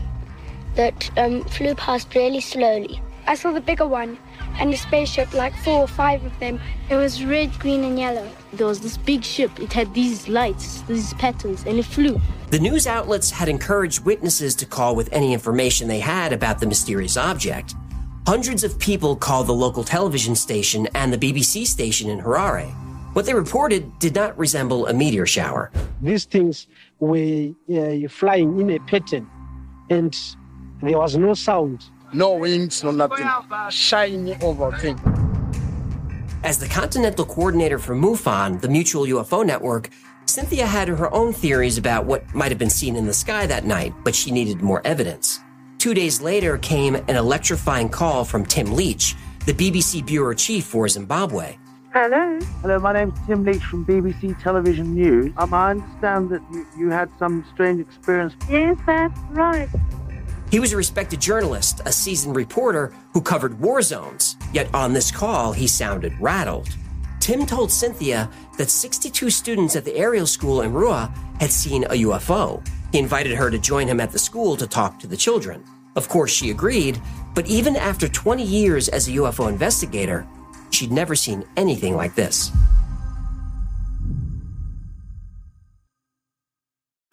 that 0.75 1.11
um, 1.17 1.43
flew 1.45 1.75
past 1.75 2.15
really 2.15 2.39
slowly. 2.41 3.01
I 3.27 3.35
saw 3.35 3.51
the 3.51 3.61
bigger 3.61 3.87
one 3.87 4.17
and 4.59 4.73
a 4.73 4.77
spaceship, 4.77 5.33
like 5.33 5.53
four 5.57 5.81
or 5.81 5.87
five 5.87 6.23
of 6.23 6.37
them. 6.39 6.61
It 6.89 6.95
was 6.95 7.25
red, 7.25 7.51
green, 7.59 7.83
and 7.83 7.99
yellow. 7.99 8.29
There 8.53 8.67
was 8.67 8.79
this 8.79 8.97
big 8.97 9.23
ship. 9.23 9.59
It 9.59 9.73
had 9.73 9.93
these 9.93 10.29
lights, 10.29 10.81
these 10.83 11.13
patterns, 11.15 11.65
and 11.65 11.77
it 11.77 11.85
flew. 11.85 12.21
The 12.51 12.59
news 12.59 12.87
outlets 12.87 13.31
had 13.31 13.49
encouraged 13.49 14.05
witnesses 14.05 14.55
to 14.55 14.65
call 14.65 14.95
with 14.95 15.09
any 15.11 15.33
information 15.33 15.87
they 15.87 15.99
had 15.99 16.31
about 16.31 16.59
the 16.59 16.67
mysterious 16.67 17.17
object. 17.17 17.73
Hundreds 18.27 18.63
of 18.63 18.79
people 18.79 19.15
called 19.15 19.47
the 19.47 19.53
local 19.53 19.83
television 19.83 20.35
station 20.35 20.87
and 20.95 21.11
the 21.11 21.17
BBC 21.17 21.67
station 21.67 22.09
in 22.09 22.21
Harare. 22.21 22.73
What 23.15 23.25
they 23.25 23.33
reported 23.33 23.97
did 23.99 24.13
not 24.13 24.37
resemble 24.37 24.87
a 24.87 24.93
meteor 24.93 25.25
shower. 25.25 25.71
These 26.01 26.25
things 26.25 26.67
were 26.99 27.51
uh, 27.73 28.09
flying 28.09 28.59
in 28.59 28.69
a 28.71 28.79
pattern, 28.79 29.25
and 29.89 30.13
there 30.81 30.97
was 30.97 31.15
no 31.15 31.33
sound. 31.33 31.85
No 32.11 32.33
wings, 32.33 32.83
no 32.83 32.91
nothing. 32.91 33.25
Shiny 33.69 34.35
oval 34.41 34.73
thing. 34.73 34.99
As 36.43 36.59
the 36.59 36.67
continental 36.67 37.23
coordinator 37.23 37.79
for 37.79 37.95
MUFON, 37.95 38.59
the 38.59 38.67
Mutual 38.67 39.05
UFO 39.05 39.45
Network, 39.45 39.91
Cynthia 40.25 40.65
had 40.65 40.89
her 40.89 41.13
own 41.13 41.31
theories 41.31 41.77
about 41.77 42.03
what 42.05 42.21
might 42.35 42.51
have 42.51 42.59
been 42.59 42.69
seen 42.69 42.97
in 42.97 43.05
the 43.05 43.13
sky 43.13 43.45
that 43.45 43.63
night, 43.63 43.93
but 44.03 44.13
she 44.13 44.29
needed 44.29 44.61
more 44.61 44.81
evidence. 44.85 45.39
Two 45.77 45.93
days 45.93 46.19
later 46.19 46.57
came 46.57 46.95
an 46.95 47.15
electrifying 47.15 47.87
call 47.87 48.25
from 48.25 48.45
Tim 48.45 48.73
Leach, 48.73 49.15
the 49.45 49.53
BBC 49.53 50.05
bureau 50.05 50.33
chief 50.33 50.65
for 50.65 50.89
Zimbabwe. 50.89 51.55
Hello. 51.97 52.37
Hello, 52.61 52.77
my 52.77 52.91
name's 52.91 53.17
Tim 53.25 53.45
Leach 53.45 53.63
from 53.63 53.85
BBC 53.85 54.37
Television 54.43 54.93
News. 54.93 55.31
Um, 55.37 55.53
I 55.53 55.71
understand 55.71 56.29
that 56.29 56.41
you, 56.51 56.67
you 56.77 56.89
had 56.89 57.09
some 57.17 57.45
strange 57.53 57.79
experience. 57.79 58.33
Yes, 58.49 58.77
that's 58.85 59.17
right. 59.29 59.69
He 60.51 60.59
was 60.59 60.73
a 60.73 60.75
respected 60.75 61.21
journalist, 61.21 61.79
a 61.85 61.93
seasoned 61.93 62.35
reporter 62.35 62.93
who 63.13 63.21
covered 63.21 63.57
war 63.61 63.81
zones, 63.81 64.35
yet 64.51 64.67
on 64.75 64.91
this 64.91 65.09
call 65.09 65.53
he 65.53 65.67
sounded 65.67 66.11
rattled. 66.19 66.67
Tim 67.21 67.45
told 67.45 67.71
Cynthia 67.71 68.29
that 68.57 68.69
62 68.69 69.29
students 69.29 69.77
at 69.77 69.85
the 69.85 69.95
Ariel 69.95 70.27
school 70.27 70.63
in 70.63 70.73
Ruwa 70.73 71.15
had 71.39 71.49
seen 71.49 71.85
a 71.85 72.01
UFO. 72.03 72.61
He 72.91 72.99
invited 72.99 73.37
her 73.37 73.49
to 73.49 73.57
join 73.57 73.87
him 73.87 74.01
at 74.01 74.11
the 74.11 74.19
school 74.19 74.57
to 74.57 74.67
talk 74.67 74.99
to 74.99 75.07
the 75.07 75.15
children. 75.15 75.63
Of 75.95 76.09
course, 76.09 76.33
she 76.33 76.49
agreed, 76.49 77.01
but 77.33 77.47
even 77.47 77.77
after 77.77 78.09
20 78.09 78.43
years 78.43 78.89
as 78.89 79.07
a 79.07 79.11
UFO 79.11 79.47
investigator, 79.47 80.27
she'd 80.71 80.91
never 80.91 81.15
seen 81.15 81.43
anything 81.57 81.95
like 81.95 82.15
this. 82.15 82.51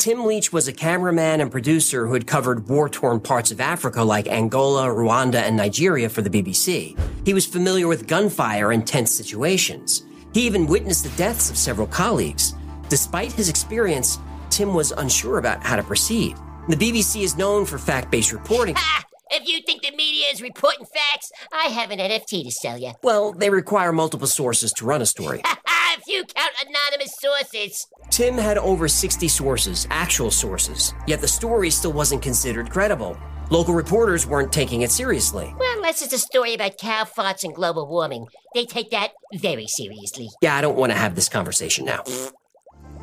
Tim 0.03 0.27
Leach 0.27 0.53
was 0.53 0.67
a 0.67 0.73
cameraman 0.73 1.41
and 1.41 1.49
producer 1.49 2.09
who 2.09 2.15
had 2.15 2.27
covered 2.27 2.69
war 2.69 2.89
torn 2.89 3.21
parts 3.21 3.53
of 3.53 3.61
Africa 3.61 4.03
like 4.03 4.27
Angola, 4.27 4.89
Rwanda, 4.89 5.37
and 5.37 5.57
Nigeria 5.57 6.09
for 6.09 6.23
the 6.23 6.29
BBC. 6.29 6.99
He 7.25 7.33
was 7.33 7.47
familiar 7.47 7.87
with 7.87 8.09
gunfire 8.09 8.73
and 8.73 8.85
tense 8.85 9.13
situations. 9.13 10.03
He 10.35 10.45
even 10.45 10.67
witnessed 10.67 11.05
the 11.05 11.17
deaths 11.17 11.51
of 11.51 11.57
several 11.57 11.87
colleagues. 11.87 12.55
Despite 12.89 13.31
his 13.31 13.49
experience, 13.49 14.19
Tim 14.51 14.75
was 14.75 14.91
unsure 14.91 15.39
about 15.39 15.63
how 15.63 15.77
to 15.77 15.85
proceed. 15.85 16.37
The 16.69 16.75
BBC 16.75 17.23
is 17.23 17.37
known 17.37 17.65
for 17.65 17.79
fact 17.79 18.11
based 18.11 18.33
reporting. 18.33 18.75
If 19.35 19.49
you 19.49 19.61
think 19.62 19.83
the 19.83 19.93
media 19.97 20.27
is 20.31 20.43
reporting 20.43 20.85
facts, 20.85 21.33
I 21.53 21.65
have 21.69 21.91
an 21.91 21.99
NFT 21.99 22.45
to 22.45 22.51
sell 22.51 22.77
you. 22.77 22.93
Well, 23.03 23.33
they 23.33 23.49
require 23.49 23.91
multiple 23.91 24.27
sources 24.27 24.73
to 24.75 24.85
run 24.85 25.01
a 25.01 25.07
story. 25.07 25.41
if 25.97 26.07
you 26.07 26.25
count 26.25 26.53
anonymous 26.67 27.15
sources. 27.19 27.87
Tim 28.11 28.37
had 28.37 28.59
over 28.59 28.89
60 28.89 29.29
sources, 29.29 29.87
actual 29.91 30.31
sources, 30.31 30.95
yet 31.07 31.21
the 31.21 31.29
story 31.29 31.71
still 31.71 31.93
wasn't 31.93 32.23
considered 32.23 32.71
credible. 32.71 33.17
Local 33.51 33.75
reporters 33.75 34.27
weren't 34.27 34.53
taking 34.53 34.83
it 34.83 34.91
seriously. 34.91 35.55
Well, 35.59 35.77
unless 35.77 36.03
it's 36.03 36.12
a 36.12 36.19
story 36.19 36.55
about 36.55 36.79
cow 36.79 37.05
farts 37.05 37.45
and 37.45 37.55
global 37.55 37.87
warming. 37.87 38.27
They 38.55 38.65
take 38.65 38.91
that 38.91 39.12
very 39.35 39.67
seriously. 39.67 40.29
Yeah, 40.41 40.57
I 40.57 40.61
don't 40.61 40.77
want 40.77 40.93
to 40.93 40.99
have 40.99 41.15
this 41.15 41.29
conversation 41.29 41.85
now. 41.85 42.05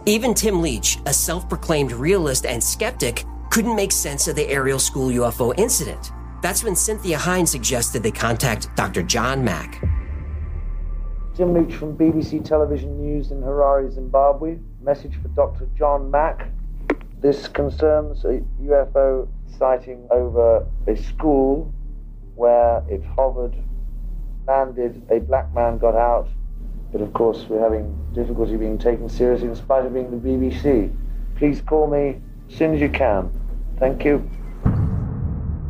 Even 0.05 0.33
Tim 0.33 0.61
Leach, 0.61 0.97
a 1.05 1.13
self 1.13 1.47
proclaimed 1.47 1.91
realist 1.91 2.45
and 2.45 2.63
skeptic, 2.63 3.25
couldn't 3.51 3.75
make 3.75 3.91
sense 3.91 4.27
of 4.27 4.35
the 4.35 4.47
Ariel 4.47 4.79
school 4.79 5.09
UFO 5.09 5.57
incident. 5.57 6.11
That's 6.41 6.63
when 6.63 6.75
Cynthia 6.75 7.17
Hind 7.17 7.49
suggested 7.49 8.01
they 8.01 8.11
contact 8.11 8.73
Dr. 8.75 9.03
John 9.03 9.43
Mack. 9.43 9.81
Tim 11.35 11.53
Leach 11.53 11.75
from 11.75 11.97
BBC 11.97 12.43
Television 12.43 13.01
News 13.01 13.31
in 13.31 13.41
Harare, 13.41 13.91
Zimbabwe. 13.91 14.57
Message 14.81 15.15
for 15.21 15.27
Dr. 15.29 15.67
John 15.77 16.09
Mack. 16.09 16.49
This 17.21 17.47
concerns 17.49 18.23
a 18.23 18.41
UFO 18.63 19.27
sighting 19.57 20.07
over 20.11 20.65
a 20.87 20.95
school 20.95 21.73
where 22.35 22.83
it 22.89 23.03
hovered, 23.03 23.55
landed, 24.47 25.05
a 25.11 25.19
black 25.19 25.53
man 25.53 25.77
got 25.77 25.95
out, 25.95 26.29
but 26.93 27.01
of 27.01 27.11
course 27.13 27.45
we're 27.49 27.59
having 27.59 27.93
difficulty 28.13 28.55
being 28.55 28.77
taken 28.77 29.09
seriously 29.09 29.49
in 29.49 29.55
spite 29.55 29.85
of 29.85 29.93
being 29.93 30.09
the 30.09 30.17
BBC. 30.17 30.95
Please 31.35 31.61
call 31.61 31.87
me 31.87 32.21
as 32.49 32.55
soon 32.57 32.73
as 32.73 32.79
you 32.79 32.89
can. 32.89 33.29
Thank 33.77 34.05
you. 34.05 34.29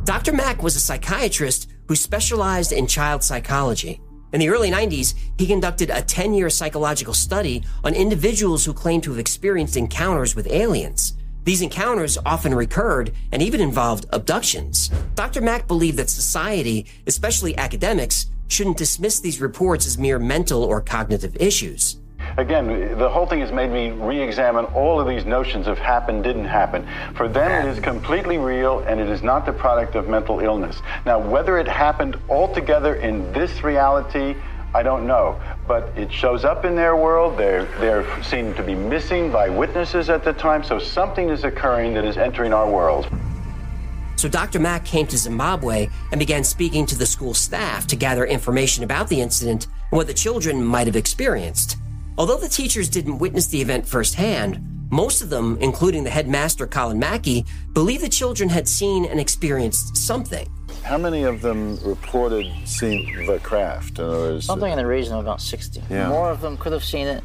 Dr. 0.09 0.33
Mack 0.33 0.63
was 0.63 0.75
a 0.75 0.79
psychiatrist 0.79 1.69
who 1.87 1.95
specialized 1.95 2.71
in 2.71 2.87
child 2.87 3.23
psychology. 3.23 4.01
In 4.33 4.39
the 4.39 4.49
early 4.49 4.71
90s, 4.71 5.13
he 5.37 5.45
conducted 5.45 5.91
a 5.91 6.01
10 6.01 6.33
year 6.33 6.49
psychological 6.49 7.13
study 7.13 7.63
on 7.83 7.93
individuals 7.93 8.65
who 8.65 8.73
claimed 8.73 9.03
to 9.03 9.11
have 9.11 9.19
experienced 9.19 9.77
encounters 9.77 10.35
with 10.35 10.49
aliens. 10.49 11.13
These 11.43 11.61
encounters 11.61 12.17
often 12.25 12.55
recurred 12.55 13.13
and 13.31 13.43
even 13.43 13.61
involved 13.61 14.07
abductions. 14.11 14.89
Dr. 15.13 15.41
Mack 15.41 15.67
believed 15.67 15.99
that 15.99 16.09
society, 16.09 16.87
especially 17.05 17.55
academics, 17.59 18.31
shouldn't 18.47 18.77
dismiss 18.77 19.19
these 19.19 19.39
reports 19.39 19.85
as 19.85 19.99
mere 19.99 20.17
mental 20.17 20.63
or 20.63 20.81
cognitive 20.81 21.37
issues. 21.39 21.98
Again, 22.37 22.97
the 22.97 23.09
whole 23.09 23.25
thing 23.25 23.39
has 23.39 23.51
made 23.51 23.71
me 23.71 23.91
re 23.91 24.19
examine 24.21 24.65
all 24.65 24.99
of 24.99 25.07
these 25.07 25.25
notions 25.25 25.67
of 25.67 25.77
happen, 25.77 26.21
didn't 26.21 26.45
happen. 26.45 26.87
For 27.15 27.27
them, 27.27 27.65
it 27.65 27.69
is 27.69 27.79
completely 27.79 28.37
real 28.37 28.79
and 28.79 28.99
it 28.99 29.09
is 29.09 29.23
not 29.23 29.45
the 29.45 29.53
product 29.53 29.95
of 29.95 30.07
mental 30.07 30.39
illness. 30.39 30.81
Now, 31.05 31.19
whether 31.19 31.57
it 31.57 31.67
happened 31.67 32.17
altogether 32.29 32.95
in 32.95 33.31
this 33.33 33.63
reality, 33.63 34.35
I 34.73 34.83
don't 34.83 35.07
know. 35.07 35.39
But 35.67 35.89
it 35.97 36.11
shows 36.11 36.45
up 36.45 36.65
in 36.65 36.75
their 36.75 36.95
world. 36.95 37.37
They're, 37.37 37.65
they're 37.79 38.23
seen 38.23 38.53
to 38.55 38.63
be 38.63 38.75
missing 38.75 39.31
by 39.31 39.49
witnesses 39.49 40.09
at 40.09 40.23
the 40.23 40.33
time. 40.33 40.63
So 40.63 40.79
something 40.79 41.29
is 41.29 41.43
occurring 41.43 41.93
that 41.95 42.05
is 42.05 42.17
entering 42.17 42.53
our 42.53 42.69
world. 42.69 43.07
So 44.15 44.27
Dr. 44.27 44.59
Mack 44.59 44.83
came 44.83 45.07
to 45.07 45.17
Zimbabwe 45.17 45.87
and 46.11 46.19
began 46.19 46.43
speaking 46.43 46.85
to 46.87 46.95
the 46.97 47.05
school 47.05 47.33
staff 47.33 47.87
to 47.87 47.95
gather 47.95 48.25
information 48.25 48.83
about 48.83 49.07
the 49.07 49.21
incident 49.21 49.67
and 49.91 49.97
what 49.97 50.07
the 50.07 50.13
children 50.13 50.61
might 50.61 50.87
have 50.87 50.97
experienced. 50.97 51.77
Although 52.19 52.37
the 52.37 52.49
teachers 52.49 52.89
didn't 52.89 53.19
witness 53.19 53.47
the 53.47 53.61
event 53.61 53.87
firsthand, 53.87 54.59
most 54.91 55.21
of 55.21 55.29
them, 55.29 55.57
including 55.61 56.03
the 56.03 56.09
headmaster 56.09 56.67
Colin 56.67 56.99
Mackie, 56.99 57.45
believe 57.71 58.01
the 58.01 58.09
children 58.09 58.49
had 58.49 58.67
seen 58.67 59.05
and 59.05 59.21
experienced 59.21 59.95
something. 59.95 60.45
How 60.83 60.97
many 60.97 61.23
of 61.23 61.41
them 61.41 61.79
reported 61.81 62.45
seeing 62.65 63.25
the 63.25 63.39
craft? 63.39 63.99
In 63.99 64.41
Something 64.41 64.69
in 64.69 64.77
the 64.77 64.85
region 64.85 65.13
of 65.13 65.21
about 65.21 65.39
60. 65.39 65.81
Yeah. 65.89 66.09
More 66.09 66.29
of 66.29 66.41
them 66.41 66.57
could 66.57 66.73
have 66.73 66.83
seen 66.83 67.07
it. 67.07 67.23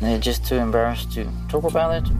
They're 0.00 0.18
just 0.18 0.46
too 0.46 0.56
embarrassed 0.56 1.12
to 1.12 1.30
talk 1.50 1.64
about 1.64 2.02
it. 2.02 2.10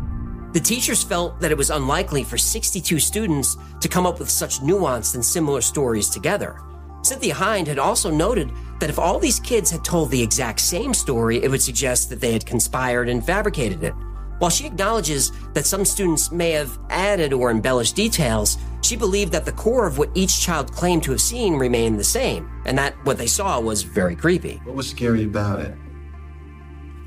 The 0.52 0.60
teachers 0.60 1.02
felt 1.02 1.40
that 1.40 1.50
it 1.50 1.56
was 1.56 1.70
unlikely 1.70 2.22
for 2.22 2.36
62 2.36 2.98
students 2.98 3.56
to 3.80 3.88
come 3.88 4.04
up 4.04 4.18
with 4.18 4.28
such 4.28 4.60
nuanced 4.60 5.14
and 5.14 5.24
similar 5.24 5.62
stories 5.62 6.10
together. 6.10 6.60
Cynthia 7.04 7.34
Hind 7.34 7.68
had 7.68 7.78
also 7.78 8.10
noted 8.10 8.50
that 8.80 8.88
if 8.88 8.98
all 8.98 9.18
these 9.18 9.38
kids 9.40 9.70
had 9.70 9.84
told 9.84 10.10
the 10.10 10.22
exact 10.22 10.58
same 10.60 10.94
story, 10.94 11.42
it 11.42 11.50
would 11.50 11.62
suggest 11.62 12.08
that 12.08 12.20
they 12.20 12.32
had 12.32 12.46
conspired 12.46 13.10
and 13.10 13.24
fabricated 13.24 13.84
it. 13.84 13.94
While 14.38 14.50
she 14.50 14.66
acknowledges 14.66 15.30
that 15.52 15.66
some 15.66 15.84
students 15.84 16.32
may 16.32 16.52
have 16.52 16.78
added 16.90 17.32
or 17.32 17.50
embellished 17.50 17.94
details, 17.94 18.56
she 18.82 18.96
believed 18.96 19.32
that 19.32 19.44
the 19.44 19.52
core 19.52 19.86
of 19.86 19.98
what 19.98 20.10
each 20.14 20.40
child 20.40 20.72
claimed 20.72 21.02
to 21.04 21.10
have 21.12 21.20
seen 21.20 21.54
remained 21.54 21.98
the 21.98 22.04
same, 22.04 22.50
and 22.64 22.76
that 22.78 22.94
what 23.04 23.18
they 23.18 23.26
saw 23.26 23.60
was 23.60 23.82
very 23.82 24.16
creepy. 24.16 24.60
What 24.64 24.74
was 24.74 24.90
scary 24.90 25.24
about 25.24 25.60
it? 25.60 25.74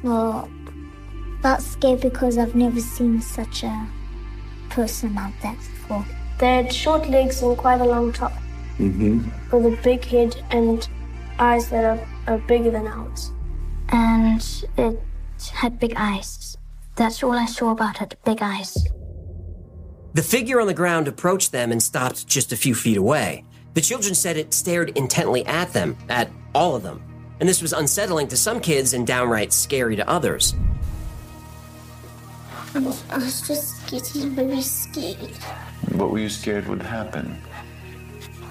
Well, 0.04 0.50
that's 1.42 1.66
scary 1.66 1.98
because 1.98 2.38
I've 2.38 2.56
never 2.56 2.80
seen 2.80 3.20
such 3.22 3.64
a 3.64 3.88
person 4.70 5.16
like 5.16 5.40
that 5.42 5.58
before. 5.58 6.06
They 6.40 6.56
had 6.56 6.74
short 6.74 7.10
legs 7.10 7.42
and 7.42 7.58
quite 7.58 7.82
a 7.82 7.86
long 7.86 8.14
top, 8.14 8.32
Mm-hmm. 8.80 9.56
with 9.56 9.74
a 9.74 9.82
big 9.82 10.06
head 10.06 10.44
and 10.52 10.88
eyes 11.40 11.70
that 11.70 11.84
are, 11.84 12.08
are 12.28 12.38
bigger 12.38 12.70
than 12.70 12.88
ours. 12.88 13.32
And 13.90 14.42
it 14.78 15.02
had 15.52 15.80
big 15.80 15.94
eyes. 15.96 16.58
That's 16.96 17.24
all 17.24 17.32
I 17.32 17.46
saw 17.46 17.72
about 17.72 18.02
it 18.02 18.18
big 18.24 18.40
eyes. 18.42 18.78
The 20.14 20.24
figure 20.24 20.60
on 20.62 20.68
the 20.68 20.74
ground 20.74 21.08
approached 21.08 21.52
them 21.52 21.72
and 21.72 21.82
stopped 21.82 22.28
just 22.28 22.52
a 22.52 22.58
few 22.58 22.76
feet 22.76 22.98
away. 22.98 23.46
The 23.74 23.82
children 23.82 24.16
said 24.16 24.38
it 24.38 24.54
stared 24.54 24.98
intently 24.98 25.46
at 25.46 25.74
them, 25.74 25.96
at 26.10 26.30
all 26.56 26.76
of 26.76 26.84
them, 26.84 27.04
and 27.40 27.48
this 27.48 27.62
was 27.62 27.74
unsettling 27.74 28.28
to 28.30 28.38
some 28.38 28.60
kids 28.60 28.94
and 28.94 29.06
downright 29.06 29.54
scary 29.54 29.96
to 29.96 30.10
others. 30.10 30.56
I 32.74 32.80
was 32.80 33.42
just 33.48 33.88
getting 33.88 34.32
very 34.32 34.62
scared. 34.62 35.38
What 35.94 36.12
were 36.12 36.20
you 36.20 36.30
scared 36.30 36.68
would 36.68 36.82
happen? 36.82 37.40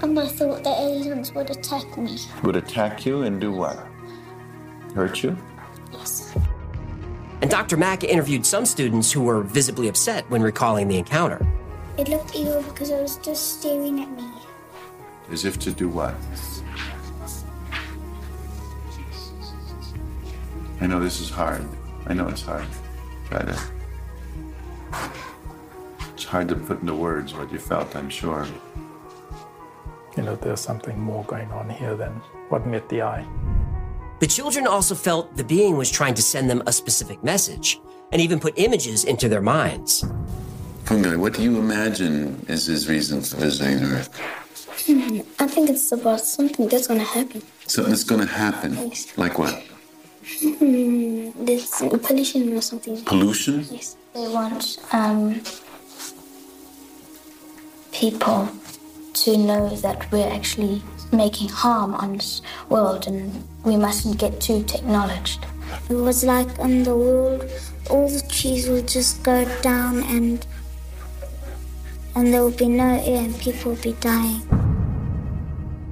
And 0.02 0.18
I 0.18 0.26
thought 0.26 0.62
the 0.62 0.70
aliens 0.70 1.32
would 1.32 1.50
attack 1.50 1.96
me. 1.96 2.18
Would 2.42 2.56
attack 2.56 3.06
you 3.06 3.22
and 3.22 3.40
do 3.40 3.50
what? 3.50 3.86
Hurt 4.94 5.22
you? 5.22 5.36
Yes. 5.92 6.34
And 7.42 7.50
Dr. 7.50 7.76
Mack 7.76 8.04
interviewed 8.04 8.46
some 8.46 8.66
students 8.66 9.12
who 9.12 9.22
were 9.22 9.42
visibly 9.42 9.88
upset 9.88 10.28
when 10.30 10.42
recalling 10.42 10.88
the 10.88 10.96
encounter. 10.96 11.46
It 11.98 12.08
looked 12.08 12.34
evil 12.34 12.62
because 12.62 12.90
it 12.90 13.00
was 13.00 13.16
just 13.18 13.60
staring 13.60 14.02
at 14.02 14.10
me. 14.10 14.28
As 15.30 15.44
if 15.44 15.58
to 15.60 15.72
do 15.72 15.88
what? 15.88 16.14
I 20.80 20.86
know 20.86 21.00
this 21.00 21.20
is 21.20 21.30
hard. 21.30 21.66
I 22.06 22.14
know 22.14 22.28
it's 22.28 22.42
hard. 22.42 22.66
Try 23.28 23.42
to. 23.42 23.58
It's 26.14 26.24
hard 26.24 26.48
to 26.48 26.54
put 26.54 26.80
into 26.80 26.94
words 26.94 27.34
what 27.34 27.50
you 27.50 27.58
felt, 27.58 27.96
I'm 27.96 28.10
sure. 28.10 28.46
You 30.16 30.22
know, 30.22 30.36
there's 30.36 30.60
something 30.60 30.98
more 30.98 31.24
going 31.24 31.50
on 31.52 31.68
here 31.68 31.94
than 31.94 32.12
what 32.48 32.66
met 32.66 32.88
the 32.88 33.02
eye. 33.02 33.26
The 34.20 34.26
children 34.26 34.66
also 34.66 34.94
felt 34.94 35.36
the 35.36 35.44
being 35.44 35.76
was 35.76 35.90
trying 35.90 36.14
to 36.14 36.22
send 36.22 36.48
them 36.48 36.62
a 36.66 36.72
specific 36.72 37.22
message 37.22 37.78
and 38.12 38.22
even 38.22 38.40
put 38.40 38.54
images 38.56 39.04
into 39.04 39.28
their 39.28 39.42
minds. 39.42 40.06
Fungi, 40.84 41.16
what 41.16 41.34
do 41.34 41.42
you 41.42 41.58
imagine 41.58 42.46
is 42.48 42.64
his 42.64 42.88
reason 42.88 43.20
for 43.20 43.36
visiting 43.36 43.84
Earth? 43.84 44.08
Hmm, 44.86 45.20
I 45.38 45.46
think 45.46 45.68
it's 45.68 45.92
about 45.92 46.20
something 46.20 46.66
that's 46.68 46.86
gonna 46.86 47.02
happen. 47.02 47.42
Something's 47.66 48.04
gonna 48.04 48.24
happen. 48.24 48.72
Yes. 48.74 49.18
Like 49.18 49.38
what? 49.38 49.62
Hmm, 50.40 51.30
there's 51.44 51.68
pollution 52.02 52.56
or 52.56 52.62
something. 52.62 53.04
Pollution? 53.04 53.66
Yes. 53.70 53.96
They 54.14 54.28
want 54.28 54.78
um, 54.92 55.42
people 57.92 58.48
to 59.26 59.36
know 59.36 59.68
that 59.68 60.08
we're 60.12 60.32
actually 60.32 60.80
making 61.10 61.48
harm 61.48 61.94
on 61.94 62.16
this 62.16 62.42
world 62.68 63.08
and 63.08 63.42
we 63.64 63.76
mustn't 63.76 64.18
get 64.18 64.40
too 64.40 64.62
technologed. 64.62 65.44
It 65.90 65.94
was 65.94 66.22
like 66.22 66.46
in 66.60 66.84
the 66.84 66.94
world, 66.94 67.44
all 67.90 68.08
the 68.08 68.22
trees 68.28 68.68
will 68.68 68.82
just 68.82 69.24
go 69.24 69.44
down 69.62 70.04
and 70.04 70.46
and 72.14 72.32
there 72.32 72.42
will 72.42 72.52
be 72.52 72.68
no 72.68 73.02
air 73.04 73.24
and 73.24 73.36
people 73.40 73.72
will 73.72 73.82
be 73.82 73.94
dying. 73.94 74.42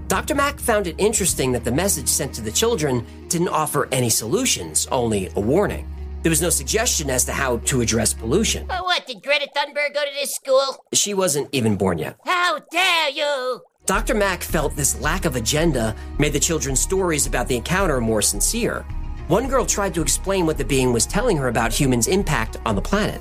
Dr. 0.06 0.36
Mack 0.36 0.60
found 0.60 0.86
it 0.86 0.94
interesting 0.96 1.50
that 1.52 1.64
the 1.64 1.72
message 1.72 2.08
sent 2.08 2.32
to 2.34 2.40
the 2.40 2.52
children 2.52 3.04
didn't 3.26 3.48
offer 3.48 3.88
any 3.90 4.10
solutions, 4.10 4.86
only 4.92 5.28
a 5.34 5.40
warning. 5.40 5.92
There 6.24 6.30
was 6.30 6.40
no 6.40 6.48
suggestion 6.48 7.10
as 7.10 7.26
to 7.26 7.32
how 7.32 7.58
to 7.58 7.82
address 7.82 8.14
pollution. 8.14 8.66
Oh, 8.70 8.82
what? 8.84 9.06
Did 9.06 9.22
Greta 9.22 9.46
Thunberg 9.54 9.92
go 9.92 10.02
to 10.06 10.10
this 10.14 10.34
school? 10.34 10.82
She 10.94 11.12
wasn't 11.12 11.50
even 11.52 11.76
born 11.76 11.98
yet. 11.98 12.16
How 12.24 12.60
dare 12.72 13.10
you! 13.10 13.60
Dr. 13.84 14.14
Mack 14.14 14.42
felt 14.42 14.74
this 14.74 14.98
lack 15.02 15.26
of 15.26 15.36
agenda 15.36 15.94
made 16.18 16.32
the 16.32 16.40
children's 16.40 16.80
stories 16.80 17.26
about 17.26 17.46
the 17.46 17.56
encounter 17.56 18.00
more 18.00 18.22
sincere. 18.22 18.86
One 19.28 19.48
girl 19.48 19.66
tried 19.66 19.92
to 19.92 20.00
explain 20.00 20.46
what 20.46 20.56
the 20.56 20.64
being 20.64 20.94
was 20.94 21.04
telling 21.04 21.36
her 21.36 21.48
about 21.48 21.74
humans' 21.74 22.08
impact 22.08 22.56
on 22.64 22.74
the 22.74 22.80
planet. 22.80 23.20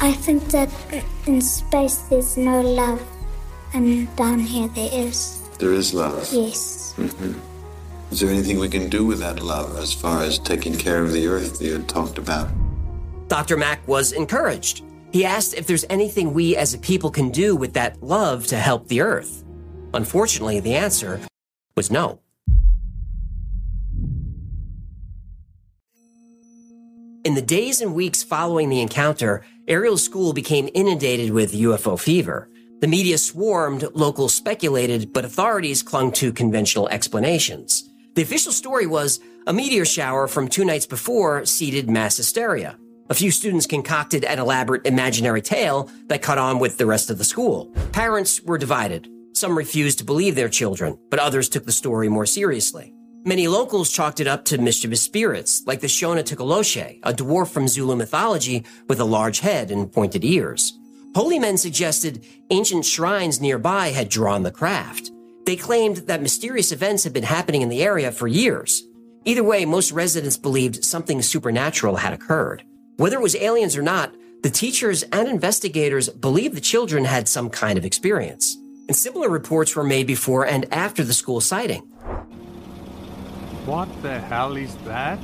I 0.00 0.12
think 0.12 0.44
that 0.52 0.70
in 1.26 1.40
space 1.40 1.96
there's 2.02 2.36
no 2.36 2.60
love, 2.60 3.02
and 3.74 4.06
down 4.14 4.38
here 4.38 4.68
there 4.68 4.90
is. 4.92 5.40
There 5.58 5.72
is 5.72 5.92
love. 5.92 6.28
Yes. 6.32 6.92
hmm 6.94 7.32
Is 8.10 8.18
there 8.18 8.30
anything 8.30 8.58
we 8.58 8.68
can 8.68 8.88
do 8.88 9.06
with 9.06 9.20
that 9.20 9.40
love 9.40 9.78
as 9.78 9.92
far 9.92 10.22
as 10.22 10.40
taking 10.40 10.76
care 10.76 11.00
of 11.02 11.12
the 11.12 11.28
earth 11.28 11.58
that 11.58 11.64
you 11.64 11.74
had 11.74 11.88
talked 11.88 12.18
about? 12.18 12.48
Dr. 13.28 13.56
Mack 13.56 13.86
was 13.86 14.10
encouraged. 14.10 14.82
He 15.12 15.24
asked 15.24 15.54
if 15.54 15.68
there's 15.68 15.84
anything 15.88 16.34
we 16.34 16.56
as 16.56 16.74
a 16.74 16.78
people 16.78 17.12
can 17.12 17.30
do 17.30 17.54
with 17.54 17.72
that 17.74 18.02
love 18.02 18.48
to 18.48 18.56
help 18.56 18.88
the 18.88 19.00
earth. 19.00 19.44
Unfortunately, 19.94 20.58
the 20.58 20.74
answer 20.74 21.20
was 21.76 21.92
no. 21.92 22.20
In 27.24 27.34
the 27.34 27.42
days 27.42 27.80
and 27.80 27.94
weeks 27.94 28.24
following 28.24 28.70
the 28.70 28.80
encounter, 28.80 29.44
Ariel 29.68 29.98
School 29.98 30.32
became 30.32 30.68
inundated 30.74 31.30
with 31.30 31.52
UFO 31.52 32.00
fever. 32.00 32.48
The 32.80 32.88
media 32.88 33.18
swarmed, 33.18 33.86
locals 33.94 34.34
speculated, 34.34 35.12
but 35.12 35.24
authorities 35.24 35.82
clung 35.82 36.10
to 36.12 36.32
conventional 36.32 36.88
explanations. 36.88 37.89
The 38.14 38.22
official 38.22 38.52
story 38.52 38.86
was 38.86 39.20
a 39.46 39.52
meteor 39.52 39.84
shower 39.84 40.26
from 40.26 40.48
two 40.48 40.64
nights 40.64 40.86
before 40.86 41.44
seeded 41.46 41.88
mass 41.88 42.16
hysteria. 42.16 42.76
A 43.08 43.14
few 43.14 43.30
students 43.30 43.66
concocted 43.66 44.24
an 44.24 44.38
elaborate 44.38 44.86
imaginary 44.86 45.42
tale 45.42 45.90
that 46.06 46.22
caught 46.22 46.38
on 46.38 46.58
with 46.58 46.76
the 46.76 46.86
rest 46.86 47.10
of 47.10 47.18
the 47.18 47.24
school. 47.24 47.66
Parents 47.92 48.42
were 48.42 48.58
divided. 48.58 49.08
Some 49.32 49.56
refused 49.56 49.98
to 49.98 50.04
believe 50.04 50.34
their 50.34 50.48
children, 50.48 50.98
but 51.08 51.20
others 51.20 51.48
took 51.48 51.64
the 51.64 51.72
story 51.72 52.08
more 52.08 52.26
seriously. 52.26 52.94
Many 53.24 53.48
locals 53.48 53.92
chalked 53.92 54.18
it 54.18 54.26
up 54.26 54.44
to 54.46 54.58
mischievous 54.58 55.02
spirits, 55.02 55.62
like 55.66 55.80
the 55.80 55.86
Shona 55.86 56.22
Tokoloshe, 56.24 56.98
a 57.02 57.12
dwarf 57.12 57.48
from 57.48 57.68
Zulu 57.68 57.94
mythology 57.94 58.64
with 58.88 58.98
a 58.98 59.04
large 59.04 59.40
head 59.40 59.70
and 59.70 59.92
pointed 59.92 60.24
ears. 60.24 60.78
Holy 61.14 61.38
men 61.38 61.58
suggested 61.58 62.24
ancient 62.50 62.84
shrines 62.84 63.40
nearby 63.40 63.88
had 63.88 64.08
drawn 64.08 64.42
the 64.42 64.50
craft. 64.50 65.10
They 65.50 65.56
claimed 65.56 65.96
that 66.06 66.22
mysterious 66.22 66.70
events 66.70 67.02
had 67.02 67.12
been 67.12 67.24
happening 67.24 67.62
in 67.62 67.68
the 67.70 67.82
area 67.82 68.12
for 68.12 68.28
years. 68.28 68.84
Either 69.24 69.42
way, 69.42 69.64
most 69.64 69.90
residents 69.90 70.36
believed 70.36 70.84
something 70.84 71.20
supernatural 71.22 71.96
had 71.96 72.12
occurred. 72.12 72.62
Whether 72.98 73.16
it 73.16 73.22
was 73.22 73.34
aliens 73.34 73.76
or 73.76 73.82
not, 73.82 74.14
the 74.44 74.50
teachers 74.50 75.02
and 75.02 75.26
investigators 75.26 76.08
believed 76.08 76.54
the 76.54 76.60
children 76.60 77.04
had 77.04 77.26
some 77.26 77.50
kind 77.50 77.76
of 77.76 77.84
experience. 77.84 78.56
And 78.86 78.94
similar 78.94 79.28
reports 79.28 79.74
were 79.74 79.82
made 79.82 80.06
before 80.06 80.46
and 80.46 80.72
after 80.72 81.02
the 81.02 81.12
school 81.12 81.40
sighting. 81.40 81.80
What 83.66 83.88
the 84.02 84.20
hell 84.20 84.56
is 84.56 84.72
that? 84.84 85.18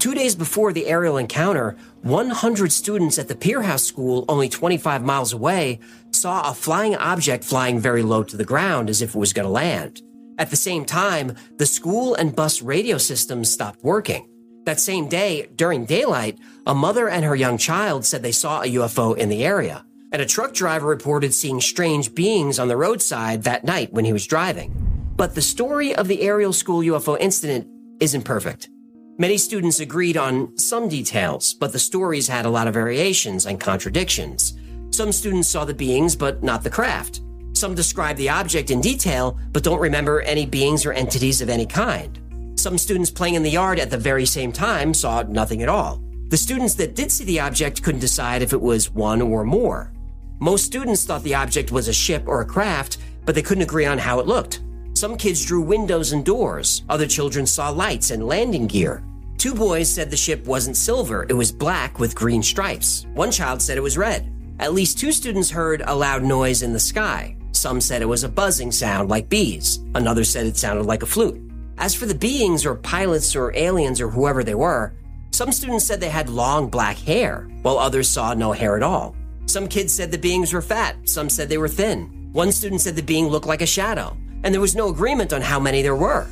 Two 0.00 0.14
days 0.14 0.34
before 0.34 0.72
the 0.72 0.88
Ariel 0.88 1.16
encounter, 1.16 1.76
100 2.02 2.70
students 2.72 3.18
at 3.18 3.28
the 3.28 3.34
Pier 3.34 3.62
House 3.62 3.84
School, 3.84 4.24
only 4.28 4.50
25 4.50 5.02
miles 5.02 5.32
away, 5.32 5.78
saw 6.24 6.48
a 6.48 6.54
flying 6.54 6.96
object 6.96 7.44
flying 7.44 7.78
very 7.78 8.02
low 8.02 8.22
to 8.22 8.34
the 8.34 8.46
ground 8.46 8.88
as 8.88 9.02
if 9.02 9.14
it 9.14 9.18
was 9.18 9.34
going 9.34 9.44
to 9.44 9.52
land. 9.52 10.00
At 10.38 10.48
the 10.48 10.56
same 10.56 10.86
time, 10.86 11.36
the 11.58 11.66
school 11.66 12.14
and 12.14 12.34
bus 12.34 12.62
radio 12.62 12.96
systems 12.96 13.50
stopped 13.50 13.84
working. 13.84 14.26
That 14.64 14.80
same 14.80 15.06
day, 15.06 15.48
during 15.54 15.84
daylight, 15.84 16.38
a 16.66 16.74
mother 16.74 17.10
and 17.10 17.26
her 17.26 17.36
young 17.36 17.58
child 17.58 18.06
said 18.06 18.22
they 18.22 18.32
saw 18.32 18.62
a 18.62 18.74
UFO 18.78 19.14
in 19.14 19.28
the 19.28 19.44
area, 19.44 19.84
and 20.12 20.22
a 20.22 20.24
truck 20.24 20.54
driver 20.54 20.86
reported 20.86 21.34
seeing 21.34 21.60
strange 21.60 22.14
beings 22.14 22.58
on 22.58 22.68
the 22.68 22.76
roadside 22.78 23.42
that 23.42 23.64
night 23.64 23.92
when 23.92 24.06
he 24.06 24.14
was 24.14 24.26
driving. 24.26 24.72
But 25.16 25.34
the 25.34 25.42
story 25.42 25.94
of 25.94 26.08
the 26.08 26.22
Ariel 26.22 26.54
school 26.54 26.80
UFO 26.80 27.18
incident 27.20 27.68
isn't 28.00 28.22
perfect. 28.22 28.70
Many 29.18 29.36
students 29.36 29.78
agreed 29.78 30.16
on 30.16 30.56
some 30.56 30.88
details, 30.88 31.52
but 31.52 31.72
the 31.72 31.78
stories 31.78 32.28
had 32.28 32.46
a 32.46 32.50
lot 32.50 32.66
of 32.66 32.72
variations 32.72 33.44
and 33.44 33.60
contradictions. 33.60 34.54
Some 34.94 35.10
students 35.10 35.48
saw 35.48 35.64
the 35.64 35.74
beings, 35.74 36.14
but 36.14 36.44
not 36.44 36.62
the 36.62 36.70
craft. 36.70 37.22
Some 37.52 37.74
described 37.74 38.16
the 38.16 38.28
object 38.28 38.70
in 38.70 38.80
detail, 38.80 39.36
but 39.50 39.64
don't 39.64 39.80
remember 39.80 40.20
any 40.20 40.46
beings 40.46 40.86
or 40.86 40.92
entities 40.92 41.40
of 41.40 41.48
any 41.48 41.66
kind. 41.66 42.20
Some 42.54 42.78
students 42.78 43.10
playing 43.10 43.34
in 43.34 43.42
the 43.42 43.50
yard 43.50 43.80
at 43.80 43.90
the 43.90 43.98
very 43.98 44.24
same 44.24 44.52
time 44.52 44.94
saw 44.94 45.22
nothing 45.22 45.62
at 45.62 45.68
all. 45.68 46.00
The 46.28 46.36
students 46.36 46.74
that 46.74 46.94
did 46.94 47.10
see 47.10 47.24
the 47.24 47.40
object 47.40 47.82
couldn't 47.82 48.02
decide 48.02 48.40
if 48.40 48.52
it 48.52 48.60
was 48.60 48.92
one 48.92 49.20
or 49.20 49.42
more. 49.42 49.92
Most 50.38 50.64
students 50.64 51.04
thought 51.04 51.24
the 51.24 51.34
object 51.34 51.72
was 51.72 51.88
a 51.88 51.92
ship 51.92 52.28
or 52.28 52.40
a 52.40 52.46
craft, 52.46 52.98
but 53.24 53.34
they 53.34 53.42
couldn't 53.42 53.64
agree 53.64 53.86
on 53.86 53.98
how 53.98 54.20
it 54.20 54.28
looked. 54.28 54.62
Some 54.92 55.16
kids 55.16 55.44
drew 55.44 55.60
windows 55.60 56.12
and 56.12 56.24
doors. 56.24 56.84
Other 56.88 57.08
children 57.08 57.46
saw 57.46 57.68
lights 57.68 58.12
and 58.12 58.28
landing 58.28 58.68
gear. 58.68 59.02
Two 59.38 59.54
boys 59.54 59.90
said 59.90 60.08
the 60.08 60.16
ship 60.16 60.46
wasn't 60.46 60.76
silver, 60.76 61.26
it 61.28 61.32
was 61.34 61.50
black 61.50 61.98
with 61.98 62.14
green 62.14 62.44
stripes. 62.44 63.06
One 63.14 63.32
child 63.32 63.60
said 63.60 63.76
it 63.76 63.82
was 63.82 63.98
red. 63.98 64.30
At 64.58 64.72
least 64.72 64.98
two 64.98 65.12
students 65.12 65.50
heard 65.50 65.82
a 65.84 65.94
loud 65.94 66.22
noise 66.22 66.62
in 66.62 66.72
the 66.72 66.80
sky. 66.80 67.36
Some 67.52 67.80
said 67.80 68.02
it 68.02 68.06
was 68.06 68.24
a 68.24 68.28
buzzing 68.28 68.70
sound 68.70 69.08
like 69.08 69.28
bees. 69.28 69.80
Another 69.94 70.24
said 70.24 70.46
it 70.46 70.56
sounded 70.56 70.84
like 70.86 71.02
a 71.02 71.06
flute. 71.06 71.40
As 71.78 71.94
for 71.94 72.06
the 72.06 72.14
beings 72.14 72.64
or 72.64 72.76
pilots 72.76 73.34
or 73.34 73.56
aliens 73.56 74.00
or 74.00 74.08
whoever 74.08 74.44
they 74.44 74.54
were, 74.54 74.94
some 75.32 75.50
students 75.50 75.84
said 75.84 76.00
they 76.00 76.08
had 76.08 76.28
long 76.28 76.68
black 76.68 76.96
hair, 76.96 77.48
while 77.62 77.78
others 77.78 78.08
saw 78.08 78.34
no 78.34 78.52
hair 78.52 78.76
at 78.76 78.84
all. 78.84 79.16
Some 79.46 79.66
kids 79.66 79.92
said 79.92 80.12
the 80.12 80.18
beings 80.18 80.52
were 80.52 80.62
fat, 80.62 80.96
some 81.08 81.28
said 81.28 81.48
they 81.48 81.58
were 81.58 81.68
thin. 81.68 82.30
One 82.32 82.52
student 82.52 82.80
said 82.80 82.94
the 82.94 83.02
being 83.02 83.26
looked 83.26 83.46
like 83.46 83.62
a 83.62 83.66
shadow, 83.66 84.16
and 84.44 84.54
there 84.54 84.60
was 84.60 84.76
no 84.76 84.88
agreement 84.88 85.32
on 85.32 85.42
how 85.42 85.58
many 85.58 85.82
there 85.82 85.96
were. 85.96 86.28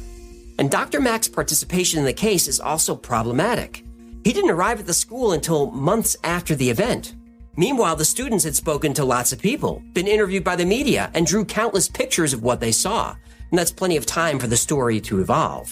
And 0.59 0.71
Dr. 0.71 1.01
Mack's 1.01 1.29
participation 1.29 1.99
in 1.99 2.05
the 2.05 2.13
case 2.13 2.47
is 2.47 2.61
also 2.61 2.95
problematic. 2.95 3.85
He 4.23 4.33
didn't 4.33 4.51
arrive 4.51 4.79
at 4.79 4.87
the 4.87 4.95
school 4.95 5.33
until 5.33 5.73
months 5.73 6.17
after 6.23 6.55
the 6.55 6.71
event. 6.71 7.17
Meanwhile, 7.57 7.97
the 7.97 8.05
students 8.05 8.45
had 8.45 8.57
spoken 8.57 8.95
to 8.95 9.05
lots 9.05 9.33
of 9.33 9.41
people, 9.41 9.83
been 9.93 10.09
interviewed 10.09 10.43
by 10.43 10.57
the 10.57 10.65
media, 10.65 11.11
and 11.13 11.27
drew 11.27 11.45
countless 11.45 11.89
pictures 11.89 12.33
of 12.33 12.43
what 12.43 12.61
they 12.61 12.73
saw. 12.73 13.15
And 13.51 13.59
that's 13.59 13.71
plenty 13.71 13.99
of 13.99 14.07
time 14.07 14.39
for 14.39 14.47
the 14.47 14.57
story 14.57 15.01
to 15.03 15.21
evolve. 15.21 15.71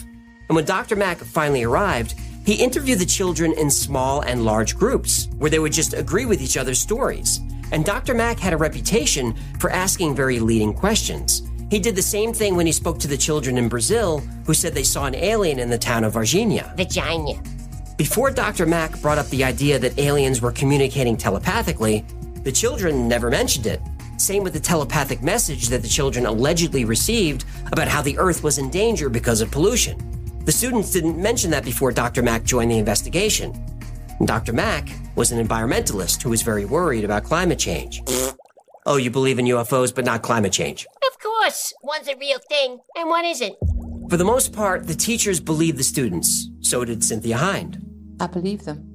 And 0.48 0.56
when 0.56 0.66
Dr. 0.66 0.94
Mack 0.94 1.18
finally 1.18 1.62
arrived, 1.62 2.14
he 2.44 2.54
interviewed 2.54 2.98
the 2.98 3.06
children 3.06 3.54
in 3.54 3.70
small 3.70 4.20
and 4.22 4.44
large 4.44 4.76
groups 4.76 5.28
where 5.38 5.48
they 5.48 5.58
would 5.58 5.72
just 5.72 5.94
agree 5.94 6.26
with 6.26 6.42
each 6.42 6.58
other's 6.58 6.80
stories. 6.80 7.40
And 7.72 7.84
Dr. 7.84 8.14
Mack 8.14 8.38
had 8.38 8.52
a 8.52 8.58
reputation 8.58 9.34
for 9.58 9.70
asking 9.70 10.14
very 10.14 10.38
leading 10.38 10.74
questions. 10.74 11.48
He 11.70 11.78
did 11.78 11.96
the 11.96 12.02
same 12.02 12.32
thing 12.32 12.56
when 12.56 12.66
he 12.66 12.72
spoke 12.72 12.98
to 12.98 13.08
the 13.08 13.16
children 13.16 13.56
in 13.56 13.68
Brazil 13.68 14.18
who 14.44 14.52
said 14.52 14.74
they 14.74 14.82
saw 14.82 15.06
an 15.06 15.14
alien 15.14 15.58
in 15.58 15.70
the 15.70 15.78
town 15.78 16.04
of 16.04 16.14
Varginha. 16.14 16.76
Vagina. 16.76 17.40
Before 18.00 18.30
Dr. 18.30 18.64
Mack 18.64 18.98
brought 19.02 19.18
up 19.18 19.28
the 19.28 19.44
idea 19.44 19.78
that 19.78 19.98
aliens 19.98 20.40
were 20.40 20.52
communicating 20.52 21.18
telepathically, 21.18 22.02
the 22.44 22.50
children 22.50 23.06
never 23.06 23.28
mentioned 23.28 23.66
it. 23.66 23.78
Same 24.16 24.42
with 24.42 24.54
the 24.54 24.58
telepathic 24.58 25.22
message 25.22 25.68
that 25.68 25.82
the 25.82 25.88
children 25.88 26.24
allegedly 26.24 26.86
received 26.86 27.44
about 27.70 27.88
how 27.88 28.00
the 28.00 28.16
Earth 28.16 28.42
was 28.42 28.56
in 28.56 28.70
danger 28.70 29.10
because 29.10 29.42
of 29.42 29.50
pollution. 29.50 29.98
The 30.46 30.50
students 30.50 30.90
didn't 30.90 31.20
mention 31.20 31.50
that 31.50 31.62
before 31.62 31.92
Dr. 31.92 32.22
Mack 32.22 32.42
joined 32.44 32.70
the 32.70 32.78
investigation. 32.78 33.52
And 34.18 34.26
Dr. 34.26 34.54
Mack 34.54 34.88
was 35.14 35.30
an 35.30 35.46
environmentalist 35.46 36.22
who 36.22 36.30
was 36.30 36.40
very 36.40 36.64
worried 36.64 37.04
about 37.04 37.24
climate 37.24 37.58
change. 37.58 38.00
oh, 38.86 38.96
you 38.96 39.10
believe 39.10 39.38
in 39.38 39.44
UFOs 39.44 39.94
but 39.94 40.06
not 40.06 40.22
climate 40.22 40.54
change? 40.54 40.86
Of 41.06 41.18
course, 41.18 41.74
one's 41.82 42.08
a 42.08 42.16
real 42.16 42.38
thing 42.48 42.78
and 42.96 43.10
one 43.10 43.26
isn't. 43.26 43.56
For 44.08 44.16
the 44.16 44.24
most 44.24 44.54
part, 44.54 44.86
the 44.86 44.94
teachers 44.94 45.38
believed 45.38 45.76
the 45.76 45.84
students. 45.84 46.48
So 46.62 46.82
did 46.86 47.04
Cynthia 47.04 47.36
Hind. 47.36 47.89
I 48.20 48.26
believe 48.26 48.64
them. 48.66 48.87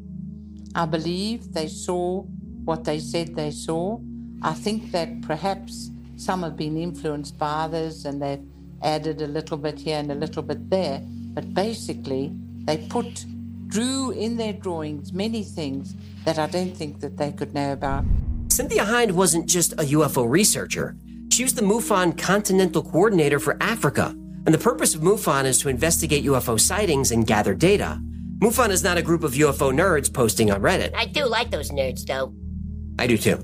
I 0.76 0.86
believe 0.86 1.52
they 1.52 1.68
saw 1.68 2.22
what 2.64 2.84
they 2.84 3.00
said 3.00 3.36
they 3.36 3.52
saw. 3.52 4.00
I 4.44 4.54
think 4.54 4.92
that 4.92 5.22
perhaps 5.24 5.90
some 6.16 6.44
have 6.44 6.56
been 6.56 6.78
influenced 6.78 7.38
by 7.38 7.64
others 7.66 8.06
and 8.06 8.22
they've 8.22 8.46
added 8.84 9.22
a 9.22 9.28
little 9.28 9.58
bit 9.58 9.80
here 9.80 9.98
and 9.98 10.12
a 10.12 10.16
little 10.16 10.44
bit 10.44 10.70
there. 10.70 11.02
But 11.34 11.54
basically, 11.54 12.32
they 12.66 12.78
put, 12.78 13.26
drew 13.68 14.12
in 14.12 14.38
their 14.38 14.54
drawings 14.54 15.12
many 15.12 15.44
things 15.44 15.96
that 16.24 16.38
I 16.38 16.48
don't 16.48 16.76
think 16.78 17.00
that 17.00 17.18
they 17.18 17.32
could 17.32 17.54
know 17.54 17.74
about. 17.74 18.06
Cynthia 18.50 18.86
Hind 18.86 19.12
wasn't 19.12 19.48
just 19.48 19.74
a 19.74 19.86
UFO 19.98 20.30
researcher. 20.30 20.96
She 21.32 21.44
was 21.44 21.56
the 21.56 21.64
MUFON 21.64 22.18
Continental 22.18 22.84
Coordinator 22.84 23.40
for 23.40 23.58
Africa. 23.60 24.16
And 24.46 24.54
the 24.54 24.60
purpose 24.60 24.94
of 24.94 25.02
MUFON 25.02 25.46
is 25.46 25.58
to 25.60 25.70
investigate 25.70 26.24
UFO 26.26 26.60
sightings 26.60 27.12
and 27.12 27.26
gather 27.26 27.56
data. 27.56 28.00
MUFON 28.39 28.69
is 28.69 28.84
not 28.84 28.98
a 28.98 29.02
group 29.02 29.24
of 29.24 29.32
UFO 29.32 29.74
nerds 29.74 30.12
posting 30.12 30.52
on 30.52 30.62
Reddit. 30.62 30.93
I 30.93 31.06
do 31.06 31.26
like 31.26 31.52
those 31.52 31.71
nerds, 31.71 32.06
though. 32.06 32.34
I 33.00 33.08
do 33.08 33.17
too. 33.17 33.38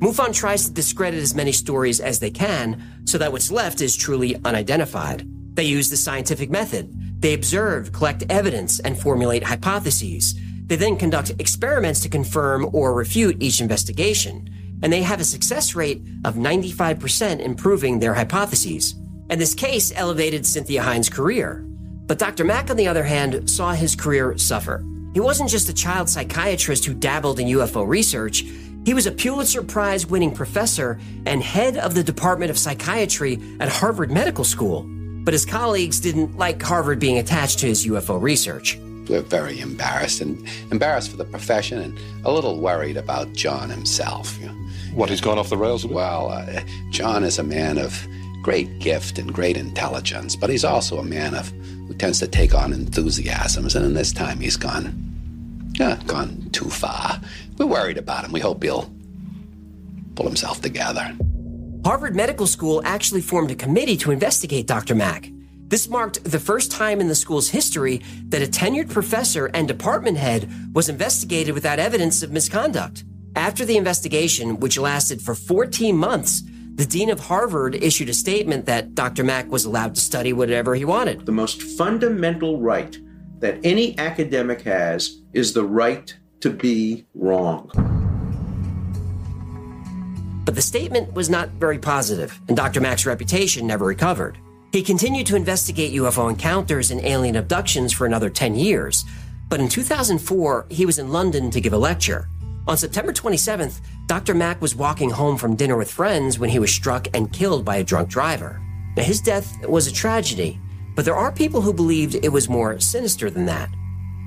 MUFON 0.00 0.34
tries 0.34 0.66
to 0.66 0.72
discredit 0.74 1.22
as 1.22 1.34
many 1.34 1.52
stories 1.52 2.00
as 2.00 2.18
they 2.18 2.30
can 2.30 2.82
so 3.04 3.16
that 3.16 3.32
what's 3.32 3.50
left 3.50 3.80
is 3.80 3.96
truly 3.96 4.36
unidentified. 4.44 5.26
They 5.54 5.64
use 5.64 5.88
the 5.88 5.96
scientific 5.96 6.50
method. 6.50 6.92
They 7.22 7.32
observe, 7.32 7.92
collect 7.92 8.24
evidence, 8.28 8.78
and 8.80 8.98
formulate 8.98 9.42
hypotheses. 9.42 10.34
They 10.66 10.76
then 10.76 10.98
conduct 10.98 11.32
experiments 11.38 12.00
to 12.00 12.10
confirm 12.10 12.68
or 12.74 12.92
refute 12.92 13.42
each 13.42 13.62
investigation, 13.62 14.50
and 14.82 14.92
they 14.92 15.02
have 15.02 15.20
a 15.20 15.24
success 15.24 15.74
rate 15.74 16.02
of 16.26 16.34
95% 16.34 17.40
in 17.40 17.54
proving 17.54 17.98
their 17.98 18.14
hypotheses. 18.14 18.94
And 19.30 19.40
this 19.40 19.54
case 19.54 19.92
elevated 19.96 20.44
Cynthia 20.44 20.82
Hind's 20.82 21.08
career. 21.08 21.64
But 22.10 22.18
Dr. 22.18 22.42
Mack, 22.42 22.70
on 22.70 22.76
the 22.76 22.88
other 22.88 23.04
hand, 23.04 23.48
saw 23.48 23.72
his 23.72 23.94
career 23.94 24.36
suffer. 24.36 24.84
He 25.14 25.20
wasn't 25.20 25.48
just 25.48 25.68
a 25.68 25.72
child 25.72 26.08
psychiatrist 26.08 26.84
who 26.84 26.92
dabbled 26.92 27.38
in 27.38 27.46
UFO 27.46 27.86
research. 27.86 28.44
He 28.84 28.94
was 28.94 29.06
a 29.06 29.12
Pulitzer 29.12 29.62
Prize 29.62 30.08
winning 30.08 30.34
professor 30.34 30.98
and 31.24 31.40
head 31.40 31.76
of 31.76 31.94
the 31.94 32.02
Department 32.02 32.50
of 32.50 32.58
Psychiatry 32.58 33.40
at 33.60 33.68
Harvard 33.68 34.10
Medical 34.10 34.42
School. 34.42 34.86
But 35.22 35.34
his 35.34 35.46
colleagues 35.46 36.00
didn't 36.00 36.36
like 36.36 36.60
Harvard 36.60 36.98
being 36.98 37.18
attached 37.18 37.60
to 37.60 37.66
his 37.66 37.86
UFO 37.86 38.20
research. 38.20 38.76
We're 39.08 39.20
very 39.20 39.60
embarrassed 39.60 40.20
and 40.20 40.44
embarrassed 40.72 41.12
for 41.12 41.16
the 41.16 41.24
profession 41.24 41.78
and 41.78 42.00
a 42.24 42.32
little 42.32 42.58
worried 42.58 42.96
about 42.96 43.34
John 43.34 43.70
himself. 43.70 44.36
You 44.40 44.48
know. 44.48 44.68
What, 44.94 45.10
he's 45.10 45.20
gone 45.20 45.38
off 45.38 45.48
the 45.48 45.56
rails 45.56 45.84
a 45.84 45.86
bit? 45.86 45.94
Well, 45.94 46.30
uh, 46.32 46.60
John 46.90 47.22
is 47.22 47.38
a 47.38 47.44
man 47.44 47.78
of 47.78 48.04
great 48.42 48.80
gift 48.80 49.20
and 49.20 49.32
great 49.32 49.56
intelligence, 49.56 50.34
but 50.34 50.50
he's 50.50 50.64
also 50.64 50.98
a 50.98 51.04
man 51.04 51.34
of 51.34 51.52
who 51.90 51.96
tends 51.96 52.20
to 52.20 52.28
take 52.28 52.54
on 52.54 52.72
enthusiasms, 52.72 53.74
and 53.74 53.84
in 53.84 53.94
this 53.94 54.12
time 54.12 54.38
he's 54.38 54.56
gone, 54.56 54.94
yeah, 55.72 55.98
gone 56.06 56.48
too 56.52 56.70
far. 56.70 57.20
We're 57.58 57.66
worried 57.66 57.98
about 57.98 58.24
him. 58.24 58.30
We 58.30 58.38
hope 58.38 58.62
he'll 58.62 58.88
pull 60.14 60.26
himself 60.26 60.60
together. 60.60 61.16
Harvard 61.84 62.14
Medical 62.14 62.46
School 62.46 62.80
actually 62.84 63.22
formed 63.22 63.50
a 63.50 63.56
committee 63.56 63.96
to 63.96 64.12
investigate 64.12 64.68
Dr. 64.68 64.94
Mack. 64.94 65.32
This 65.66 65.88
marked 65.88 66.22
the 66.22 66.38
first 66.38 66.70
time 66.70 67.00
in 67.00 67.08
the 67.08 67.14
school's 67.16 67.48
history 67.48 68.02
that 68.28 68.40
a 68.40 68.46
tenured 68.46 68.88
professor 68.88 69.46
and 69.46 69.66
department 69.66 70.16
head 70.16 70.48
was 70.72 70.88
investigated 70.88 71.54
without 71.54 71.80
evidence 71.80 72.22
of 72.22 72.30
misconduct. 72.30 73.02
After 73.34 73.64
the 73.64 73.76
investigation, 73.76 74.60
which 74.60 74.78
lasted 74.78 75.20
for 75.20 75.34
14 75.34 75.96
months, 75.96 76.44
the 76.80 76.86
dean 76.86 77.10
of 77.10 77.20
Harvard 77.20 77.74
issued 77.74 78.08
a 78.08 78.14
statement 78.14 78.64
that 78.64 78.94
Dr. 78.94 79.22
Mack 79.22 79.50
was 79.50 79.66
allowed 79.66 79.94
to 79.96 80.00
study 80.00 80.32
whatever 80.32 80.74
he 80.74 80.86
wanted. 80.86 81.26
The 81.26 81.30
most 81.30 81.60
fundamental 81.60 82.58
right 82.58 82.96
that 83.40 83.58
any 83.62 83.98
academic 83.98 84.62
has 84.62 85.20
is 85.34 85.52
the 85.52 85.62
right 85.62 86.16
to 86.40 86.48
be 86.48 87.04
wrong. 87.12 87.70
But 90.46 90.54
the 90.54 90.62
statement 90.62 91.12
was 91.12 91.28
not 91.28 91.50
very 91.50 91.78
positive, 91.78 92.40
and 92.48 92.56
Dr. 92.56 92.80
Mack's 92.80 93.04
reputation 93.04 93.66
never 93.66 93.84
recovered. 93.84 94.38
He 94.72 94.82
continued 94.82 95.26
to 95.26 95.36
investigate 95.36 95.92
UFO 95.92 96.30
encounters 96.30 96.90
and 96.90 97.04
alien 97.04 97.36
abductions 97.36 97.92
for 97.92 98.06
another 98.06 98.30
10 98.30 98.54
years, 98.54 99.04
but 99.50 99.60
in 99.60 99.68
2004, 99.68 100.64
he 100.70 100.86
was 100.86 100.98
in 100.98 101.12
London 101.12 101.50
to 101.50 101.60
give 101.60 101.74
a 101.74 101.78
lecture. 101.78 102.30
On 102.70 102.76
September 102.76 103.12
27th, 103.12 103.80
Dr. 104.06 104.32
Mack 104.32 104.62
was 104.62 104.76
walking 104.76 105.10
home 105.10 105.36
from 105.36 105.56
dinner 105.56 105.76
with 105.76 105.90
friends 105.90 106.38
when 106.38 106.48
he 106.48 106.60
was 106.60 106.72
struck 106.72 107.08
and 107.14 107.32
killed 107.32 107.64
by 107.64 107.78
a 107.78 107.82
drunk 107.82 108.08
driver. 108.08 108.60
Now, 108.96 109.02
his 109.02 109.20
death 109.20 109.66
was 109.66 109.88
a 109.88 109.92
tragedy, 109.92 110.60
but 110.94 111.04
there 111.04 111.16
are 111.16 111.32
people 111.32 111.60
who 111.60 111.72
believed 111.72 112.14
it 112.14 112.28
was 112.28 112.48
more 112.48 112.78
sinister 112.78 113.28
than 113.28 113.44
that. 113.46 113.70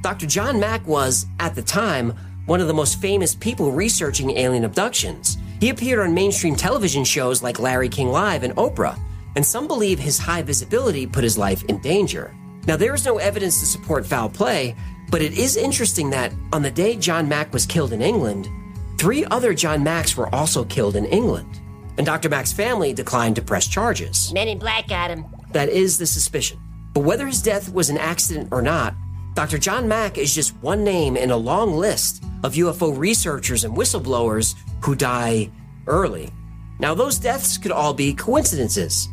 Dr. 0.02 0.26
John 0.26 0.60
Mack 0.60 0.86
was, 0.86 1.26
at 1.40 1.56
the 1.56 1.62
time, 1.62 2.14
one 2.46 2.60
of 2.60 2.68
the 2.68 2.74
most 2.74 3.00
famous 3.00 3.34
people 3.34 3.72
researching 3.72 4.32
alien 4.32 4.66
abductions. 4.66 5.38
He 5.62 5.70
appeared 5.70 6.06
on 6.06 6.14
mainstream 6.14 6.58
television 6.58 7.06
shows 7.06 7.42
like 7.42 7.60
Larry 7.60 7.88
King 7.88 8.10
Live 8.10 8.44
and 8.44 8.54
Oprah, 8.58 9.00
and 9.38 9.46
some 9.46 9.68
believe 9.68 10.00
his 10.00 10.20
high 10.20 10.42
visibility 10.42 11.08
put 11.08 11.24
his 11.24 11.38
life 11.38 11.64
in 11.70 11.80
danger. 11.80 12.36
Now, 12.68 12.76
there 12.76 12.94
is 12.94 13.06
no 13.06 13.20
evidence 13.20 13.62
to 13.62 13.66
support 13.66 14.06
foul 14.06 14.30
play, 14.30 14.76
but 15.14 15.22
it 15.22 15.38
is 15.38 15.58
interesting 15.58 16.10
that 16.10 16.34
on 16.54 16.64
the 16.64 16.72
day 16.72 16.96
John 16.96 17.30
Mack 17.30 17.54
was 17.54 17.68
killed 17.68 17.94
in 17.94 18.02
England, 18.02 18.50
three 18.98 19.24
other 19.26 19.54
John 19.54 19.84
Macks 19.84 20.18
were 20.18 20.34
also 20.34 20.66
killed 20.66 20.96
in 20.96 21.06
England. 21.06 21.62
And 22.00 22.06
Dr. 22.08 22.30
Mack's 22.30 22.52
family 22.52 22.94
declined 22.94 23.36
to 23.36 23.44
press 23.44 23.68
charges. 23.68 24.34
Men 24.34 24.48
in 24.48 24.58
Black 24.58 24.88
got 24.88 25.12
him. 25.12 25.28
That 25.52 25.70
is 25.70 26.00
the 26.00 26.08
suspicion. 26.08 26.60
But 26.96 27.02
whether 27.02 27.28
his 27.28 27.44
death 27.44 27.72
was 27.72 27.92
an 27.92 28.00
accident 28.00 28.50
or 28.52 28.64
not, 28.64 28.96
Dr. 29.36 29.60
John 29.60 29.88
Mack 29.88 30.18
is 30.18 30.34
just 30.34 30.56
one 30.64 30.84
name 30.84 31.16
in 31.16 31.30
a 31.30 31.38
long 31.38 31.76
list 31.76 32.24
of 32.44 32.56
UFO 32.56 32.98
researchers 32.98 33.66
and 33.66 33.78
whistleblowers 33.78 34.56
who 34.84 34.96
die 34.96 35.52
early. 35.86 36.32
Now, 36.80 36.96
those 36.96 37.20
deaths 37.20 37.60
could 37.60 37.72
all 37.72 37.94
be 37.94 38.16
coincidences, 38.16 39.10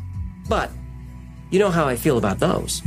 but 0.49 0.71
you 1.51 1.59
know 1.59 1.69
how 1.69 1.87
I 1.87 1.95
feel 1.95 2.17
about 2.17 2.39
those. 2.39 2.81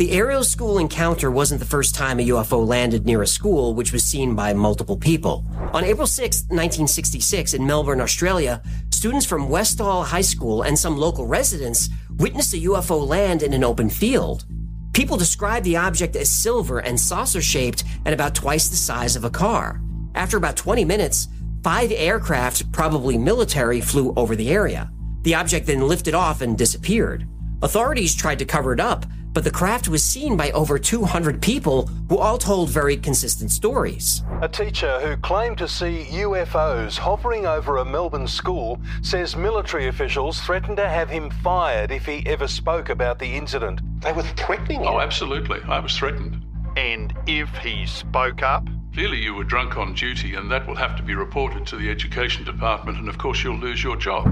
The 0.00 0.12
Ariel 0.12 0.44
school 0.44 0.78
encounter 0.78 1.30
wasn't 1.30 1.60
the 1.60 1.66
first 1.66 1.94
time 1.94 2.18
a 2.18 2.26
UFO 2.28 2.66
landed 2.66 3.04
near 3.04 3.20
a 3.20 3.26
school, 3.26 3.74
which 3.74 3.92
was 3.92 4.02
seen 4.02 4.34
by 4.34 4.54
multiple 4.54 4.96
people. 4.96 5.44
On 5.74 5.84
April 5.84 6.06
6, 6.06 6.44
1966, 6.44 7.52
in 7.52 7.66
Melbourne, 7.66 8.00
Australia, 8.00 8.62
students 8.88 9.26
from 9.26 9.50
Westall 9.50 10.02
High 10.04 10.22
School 10.22 10.62
and 10.62 10.78
some 10.78 10.96
local 10.96 11.26
residents 11.26 11.90
witnessed 12.16 12.54
a 12.54 12.62
UFO 12.62 13.06
land 13.06 13.42
in 13.42 13.52
an 13.52 13.62
open 13.62 13.90
field. 13.90 14.46
People 14.94 15.18
described 15.18 15.66
the 15.66 15.76
object 15.76 16.16
as 16.16 16.30
silver 16.30 16.78
and 16.78 16.98
saucer 16.98 17.42
shaped 17.42 17.84
and 18.06 18.14
about 18.14 18.34
twice 18.34 18.70
the 18.70 18.76
size 18.76 19.16
of 19.16 19.24
a 19.24 19.30
car. 19.30 19.82
After 20.14 20.38
about 20.38 20.56
20 20.56 20.82
minutes, 20.82 21.28
five 21.62 21.92
aircraft, 21.92 22.72
probably 22.72 23.18
military, 23.18 23.82
flew 23.82 24.14
over 24.16 24.34
the 24.34 24.48
area. 24.48 24.90
The 25.24 25.34
object 25.34 25.66
then 25.66 25.86
lifted 25.86 26.14
off 26.14 26.40
and 26.40 26.56
disappeared. 26.56 27.28
Authorities 27.60 28.14
tried 28.14 28.38
to 28.38 28.46
cover 28.46 28.72
it 28.72 28.80
up, 28.80 29.04
but 29.32 29.44
the 29.44 29.50
craft 29.50 29.88
was 29.88 30.02
seen 30.02 30.36
by 30.36 30.50
over 30.52 30.78
200 30.78 31.40
people 31.40 31.86
who 32.08 32.18
all 32.18 32.38
told 32.38 32.70
very 32.70 32.96
consistent 32.96 33.50
stories. 33.50 34.22
A 34.42 34.48
teacher 34.48 35.00
who 35.00 35.16
claimed 35.16 35.58
to 35.58 35.68
see 35.68 36.06
UFOs 36.10 36.98
hovering 36.98 37.46
over 37.46 37.78
a 37.78 37.84
Melbourne 37.84 38.26
school 38.26 38.80
says 39.02 39.36
military 39.36 39.88
officials 39.88 40.40
threatened 40.40 40.76
to 40.78 40.88
have 40.88 41.08
him 41.08 41.30
fired 41.30 41.90
if 41.90 42.06
he 42.06 42.22
ever 42.26 42.48
spoke 42.48 42.88
about 42.88 43.18
the 43.18 43.36
incident. 43.36 43.80
They 44.00 44.12
were 44.12 44.22
threatening 44.22 44.80
him. 44.80 44.88
Oh, 44.88 45.00
absolutely. 45.00 45.60
I 45.68 45.78
was 45.78 45.96
threatened. 45.96 46.42
And 46.76 47.14
if 47.26 47.48
he 47.58 47.86
spoke 47.86 48.42
up? 48.42 48.68
Clearly, 48.92 49.18
you 49.18 49.34
were 49.34 49.44
drunk 49.44 49.76
on 49.76 49.94
duty, 49.94 50.34
and 50.34 50.50
that 50.50 50.66
will 50.66 50.74
have 50.74 50.96
to 50.96 51.02
be 51.02 51.14
reported 51.14 51.64
to 51.66 51.76
the 51.76 51.88
Education 51.90 52.44
Department, 52.44 52.98
and 52.98 53.08
of 53.08 53.18
course, 53.18 53.44
you'll 53.44 53.56
lose 53.56 53.82
your 53.82 53.96
job. 53.96 54.26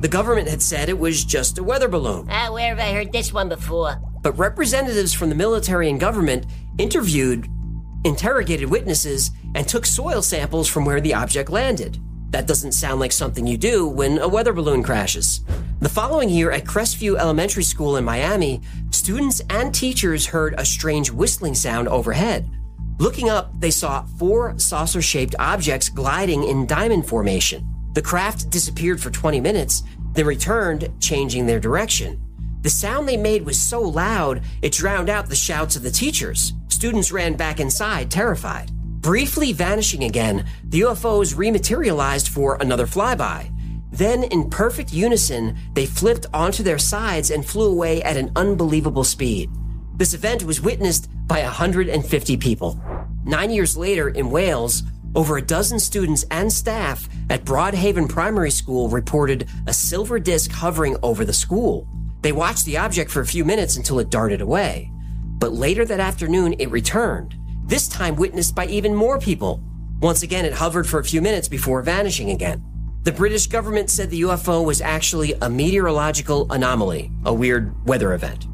The 0.00 0.08
government 0.08 0.48
had 0.48 0.62
said 0.62 0.88
it 0.88 0.98
was 0.98 1.24
just 1.24 1.58
a 1.58 1.62
weather 1.62 1.86
balloon. 1.86 2.26
Ah, 2.30 2.50
where 2.50 2.74
have 2.74 2.78
I 2.78 2.94
heard 2.94 3.12
this 3.12 3.34
one 3.34 3.50
before? 3.50 4.00
But 4.22 4.38
representatives 4.38 5.12
from 5.12 5.28
the 5.28 5.34
military 5.34 5.90
and 5.90 6.00
government 6.00 6.46
interviewed, 6.78 7.46
interrogated 8.04 8.70
witnesses, 8.70 9.30
and 9.54 9.68
took 9.68 9.84
soil 9.84 10.22
samples 10.22 10.68
from 10.68 10.86
where 10.86 11.02
the 11.02 11.12
object 11.12 11.50
landed. 11.50 11.98
That 12.30 12.46
doesn't 12.46 12.72
sound 12.72 12.98
like 12.98 13.12
something 13.12 13.46
you 13.46 13.58
do 13.58 13.86
when 13.86 14.18
a 14.18 14.28
weather 14.28 14.54
balloon 14.54 14.82
crashes. 14.82 15.42
The 15.80 15.88
following 15.90 16.30
year 16.30 16.50
at 16.50 16.64
Crestview 16.64 17.18
Elementary 17.18 17.64
School 17.64 17.98
in 17.98 18.04
Miami, 18.04 18.62
students 18.90 19.42
and 19.50 19.74
teachers 19.74 20.24
heard 20.24 20.54
a 20.56 20.64
strange 20.64 21.10
whistling 21.10 21.54
sound 21.54 21.88
overhead. 21.88 22.48
Looking 22.98 23.28
up, 23.28 23.52
they 23.60 23.70
saw 23.70 24.06
four 24.18 24.58
saucer 24.58 25.02
shaped 25.02 25.34
objects 25.38 25.90
gliding 25.90 26.44
in 26.44 26.66
diamond 26.66 27.06
formation. 27.06 27.66
The 27.92 28.02
craft 28.02 28.50
disappeared 28.50 29.00
for 29.00 29.10
20 29.10 29.40
minutes, 29.40 29.82
then 30.12 30.26
returned, 30.26 30.88
changing 31.00 31.46
their 31.46 31.60
direction. 31.60 32.20
The 32.62 32.70
sound 32.70 33.08
they 33.08 33.16
made 33.16 33.46
was 33.46 33.60
so 33.60 33.80
loud, 33.80 34.42
it 34.62 34.72
drowned 34.72 35.08
out 35.08 35.28
the 35.28 35.34
shouts 35.34 35.76
of 35.76 35.82
the 35.82 35.90
teachers. 35.90 36.52
Students 36.68 37.10
ran 37.10 37.34
back 37.34 37.58
inside, 37.58 38.10
terrified. 38.10 38.70
Briefly 39.00 39.52
vanishing 39.52 40.04
again, 40.04 40.44
the 40.64 40.80
UFOs 40.80 41.34
rematerialized 41.34 42.28
for 42.28 42.58
another 42.60 42.86
flyby. 42.86 43.50
Then, 43.90 44.24
in 44.24 44.50
perfect 44.50 44.92
unison, 44.92 45.56
they 45.74 45.86
flipped 45.86 46.26
onto 46.32 46.62
their 46.62 46.78
sides 46.78 47.30
and 47.30 47.44
flew 47.44 47.70
away 47.70 48.02
at 48.02 48.16
an 48.16 48.30
unbelievable 48.36 49.04
speed. 49.04 49.50
This 49.96 50.14
event 50.14 50.44
was 50.44 50.60
witnessed 50.60 51.08
by 51.26 51.42
150 51.42 52.36
people. 52.36 52.80
Nine 53.24 53.50
years 53.50 53.76
later, 53.76 54.08
in 54.10 54.30
Wales, 54.30 54.82
over 55.14 55.36
a 55.36 55.42
dozen 55.42 55.78
students 55.78 56.24
and 56.30 56.52
staff 56.52 57.08
at 57.28 57.44
Broadhaven 57.44 58.08
Primary 58.08 58.50
School 58.50 58.88
reported 58.88 59.48
a 59.66 59.72
silver 59.72 60.18
disc 60.18 60.50
hovering 60.50 60.96
over 61.02 61.24
the 61.24 61.32
school. 61.32 61.88
They 62.22 62.32
watched 62.32 62.64
the 62.64 62.78
object 62.78 63.10
for 63.10 63.20
a 63.20 63.26
few 63.26 63.44
minutes 63.44 63.76
until 63.76 63.98
it 63.98 64.10
darted 64.10 64.40
away. 64.40 64.90
But 65.38 65.52
later 65.52 65.84
that 65.84 66.00
afternoon, 66.00 66.54
it 66.58 66.70
returned, 66.70 67.34
this 67.64 67.88
time 67.88 68.16
witnessed 68.16 68.54
by 68.54 68.66
even 68.66 68.94
more 68.94 69.18
people. 69.18 69.62
Once 70.00 70.22
again, 70.22 70.44
it 70.44 70.52
hovered 70.52 70.86
for 70.86 70.98
a 70.98 71.04
few 71.04 71.22
minutes 71.22 71.48
before 71.48 71.82
vanishing 71.82 72.30
again. 72.30 72.62
The 73.02 73.12
British 73.12 73.46
government 73.46 73.88
said 73.88 74.10
the 74.10 74.22
UFO 74.22 74.64
was 74.64 74.82
actually 74.82 75.32
a 75.40 75.48
meteorological 75.48 76.52
anomaly, 76.52 77.10
a 77.24 77.32
weird 77.32 77.74
weather 77.86 78.12
event. 78.12 78.46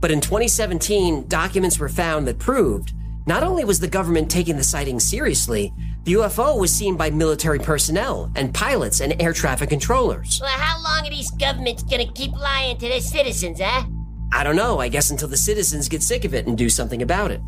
But 0.00 0.10
in 0.10 0.20
2017, 0.20 1.28
documents 1.28 1.78
were 1.78 1.88
found 1.88 2.28
that 2.28 2.38
proved 2.38 2.92
not 3.26 3.42
only 3.42 3.64
was 3.64 3.80
the 3.80 3.88
government 3.88 4.30
taking 4.30 4.56
the 4.56 4.64
sighting 4.64 5.00
seriously, 5.00 5.72
The 6.04 6.12
UFO 6.12 6.60
was 6.60 6.70
seen 6.70 6.98
by 6.98 7.08
military 7.08 7.58
personnel 7.58 8.30
and 8.36 8.52
pilots 8.52 9.00
and 9.00 9.20
air 9.22 9.32
traffic 9.32 9.70
controllers. 9.70 10.38
Well, 10.42 10.50
how 10.50 10.82
long 10.82 11.06
are 11.06 11.10
these 11.10 11.30
governments 11.30 11.82
gonna 11.82 12.12
keep 12.12 12.32
lying 12.32 12.76
to 12.76 12.88
their 12.88 13.00
citizens, 13.00 13.58
huh? 13.58 13.86
I 14.30 14.44
don't 14.44 14.56
know, 14.56 14.80
I 14.80 14.88
guess 14.88 15.10
until 15.10 15.28
the 15.28 15.38
citizens 15.38 15.88
get 15.88 16.02
sick 16.02 16.26
of 16.26 16.34
it 16.34 16.46
and 16.46 16.58
do 16.58 16.68
something 16.68 17.00
about 17.00 17.30
it. 17.30 17.40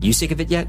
You 0.00 0.12
sick 0.12 0.32
of 0.32 0.40
it 0.40 0.50
yet? 0.50 0.68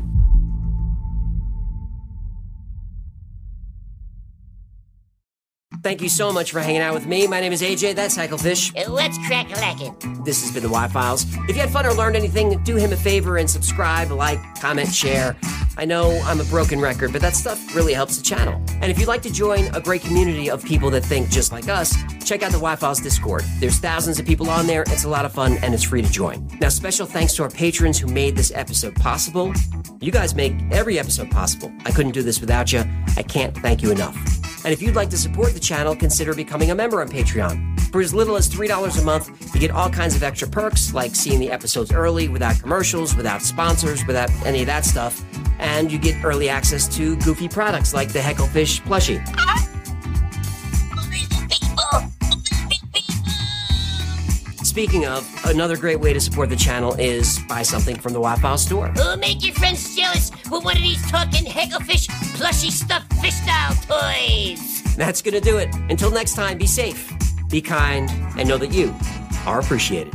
Thank 5.84 6.02
you 6.02 6.10
so 6.10 6.32
much 6.32 6.52
for 6.52 6.60
hanging 6.60 6.82
out 6.82 6.94
with 6.94 7.08
me. 7.08 7.26
My 7.26 7.39
name 7.39 7.52
is 7.52 7.63
AJ. 7.63 7.96
That's 7.96 8.15
Hecklefish. 8.15 8.72
Uh, 8.78 8.91
Let's 8.91 9.17
crack 9.26 9.50
a 9.50 9.56
lackin'. 9.56 10.24
This 10.24 10.44
has 10.44 10.52
been 10.52 10.62
the 10.62 10.70
Why 10.70 10.88
Files. 10.88 11.26
If 11.50 11.56
you 11.56 11.62
had 11.62 11.72
fun 11.72 11.88
or 11.88 11.94
learned 11.94 12.15
anything, 12.15 12.62
do 12.63 12.76
him 12.76 12.94
a 12.94 12.96
favor 12.96 13.38
and 13.38 13.50
subscribe, 13.50 14.12
like, 14.12 14.39
comment, 14.60 14.94
share. 14.94 15.36
I 15.78 15.86
know 15.86 16.12
I'm 16.26 16.39
a 16.39 16.44
broken 16.44 16.80
record, 16.80 17.12
but 17.12 17.22
that 17.22 17.36
stuff 17.36 17.76
really 17.76 17.94
helps 17.94 18.17
the 18.17 18.24
channel. 18.24 18.62
And 18.82 18.91
if 18.91 19.00
you'd 19.00 19.08
like 19.08 19.24
to 19.24 19.34
join 19.34 19.74
a 19.74 19.82
great 19.82 20.04
community 20.04 20.52
of 20.52 20.63
people 20.63 20.91
that 20.91 21.04
think 21.04 21.32
just 21.32 21.52
like 21.52 21.67
us, 21.67 21.96
check 22.24 22.44
out 22.44 22.52
the 22.52 22.60
Why 22.60 22.76
Files 22.76 23.00
Discord. 23.00 23.44
There's 23.60 23.80
thousands 23.80 24.20
of 24.20 24.26
people 24.28 24.52
on 24.52 24.67
there. 24.67 24.84
It's 24.84 25.06
a 25.06 25.10
lot 25.10 25.26
of 25.26 25.32
fun 25.32 25.58
and 25.63 25.74
it's 25.74 25.84
free 25.84 26.04
to 26.04 26.12
join. 26.12 26.48
Now, 26.62 26.70
special 26.70 27.08
thanks 27.08 27.36
to 27.38 27.44
our 27.44 27.50
patrons 27.50 27.98
who 27.98 28.06
made 28.06 28.36
this 28.36 28.52
episode 28.54 28.94
possible. 28.96 29.52
You 30.00 30.12
guys 30.12 30.36
make 30.36 30.54
every 30.72 31.00
episode 31.00 31.32
possible. 31.32 31.74
I 31.86 31.91
couldn't 31.91 32.12
do 32.12 32.22
this 32.22 32.39
without 32.39 32.72
you. 32.72 32.84
I 33.17 33.24
can't 33.24 33.58
thank 33.58 33.82
you 33.82 33.91
enough. 33.91 34.40
And 34.63 34.74
if 34.74 34.82
you'd 34.82 34.95
like 34.95 35.10
to 35.10 35.17
support 35.17 35.54
the 35.54 35.60
channel, 35.60 35.95
consider 35.95 36.34
becoming 36.34 36.71
a 36.71 36.76
member 36.76 37.02
on 37.02 37.10
Patreon. 37.10 37.80
For 37.91 38.00
as 38.02 38.13
little 38.13 38.36
as 38.36 38.50
$3 38.50 39.02
a 39.02 39.04
month, 39.04 39.54
you 39.54 39.60
get 39.60 39.71
all 39.71 39.89
kinds 39.89 40.15
of 40.15 40.24
extra 40.24 40.47
perks 40.47 40.93
like 40.93 41.15
seeing 41.15 41.39
the 41.39 41.52
episodes 41.52 41.91
early 41.91 42.28
without 42.28 42.60
commercials, 42.60 43.15
without 43.15 43.41
sponsors, 43.41 44.06
without 44.06 44.30
any 44.45 44.62
of 44.62 44.67
that 44.67 44.86
stuff. 44.86 45.26
And 45.60 45.91
you 45.91 46.00
get 46.00 46.24
early 46.24 46.47
access 46.47 46.88
to 46.95 47.17
goofy 47.17 47.50
products 47.50 47.93
like 47.93 48.13
the 48.13 48.19
Hecklefish 48.19 48.82
plushie. 48.84 49.71
Speaking 54.72 55.06
of, 55.06 55.30
another 55.44 55.76
great 55.76 56.00
way 56.00 56.14
to 56.14 56.22
support 56.22 56.50
the 56.50 56.56
channel 56.56 56.94
is 56.94 57.40
buy 57.50 57.62
something 57.62 57.98
from 57.98 58.14
the 58.14 58.22
Why 58.22 58.38
Files 58.38 58.64
store. 58.64 58.90
Oh, 59.00 59.18
make 59.18 59.46
your 59.46 59.54
friends 59.54 59.98
jealous 59.98 60.32
with 60.50 60.64
one 60.64 60.78
of 60.78 60.82
these 60.82 61.12
talking 61.12 61.44
hecklefish 61.44 62.08
plushy 62.38 62.72
stuffed 62.72 63.12
fish 63.16 63.34
style 63.34 63.74
toys. 63.74 64.96
That's 64.96 65.22
gonna 65.22 65.42
do 65.42 65.58
it. 65.58 65.76
Until 65.90 66.10
next 66.10 66.36
time, 66.36 66.58
be 66.58 66.68
safe, 66.68 67.12
be 67.50 67.62
kind, 67.62 68.10
and 68.38 68.48
know 68.48 68.58
that 68.58 68.72
you 68.72 68.96
are 69.46 69.60
appreciated. 69.60 70.14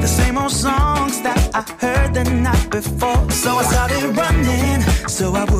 The 0.00 0.06
same 0.06 0.38
old 0.38 0.50
songs 0.50 1.20
that 1.22 1.50
I 1.54 1.62
heard 1.78 2.14
the 2.14 2.24
night 2.24 2.70
before. 2.70 3.30
So 3.30 3.56
I 3.56 3.62
started 3.62 4.16
running 4.16 4.80
so 5.08 5.34
I 5.34 5.44
loud. 5.44 5.59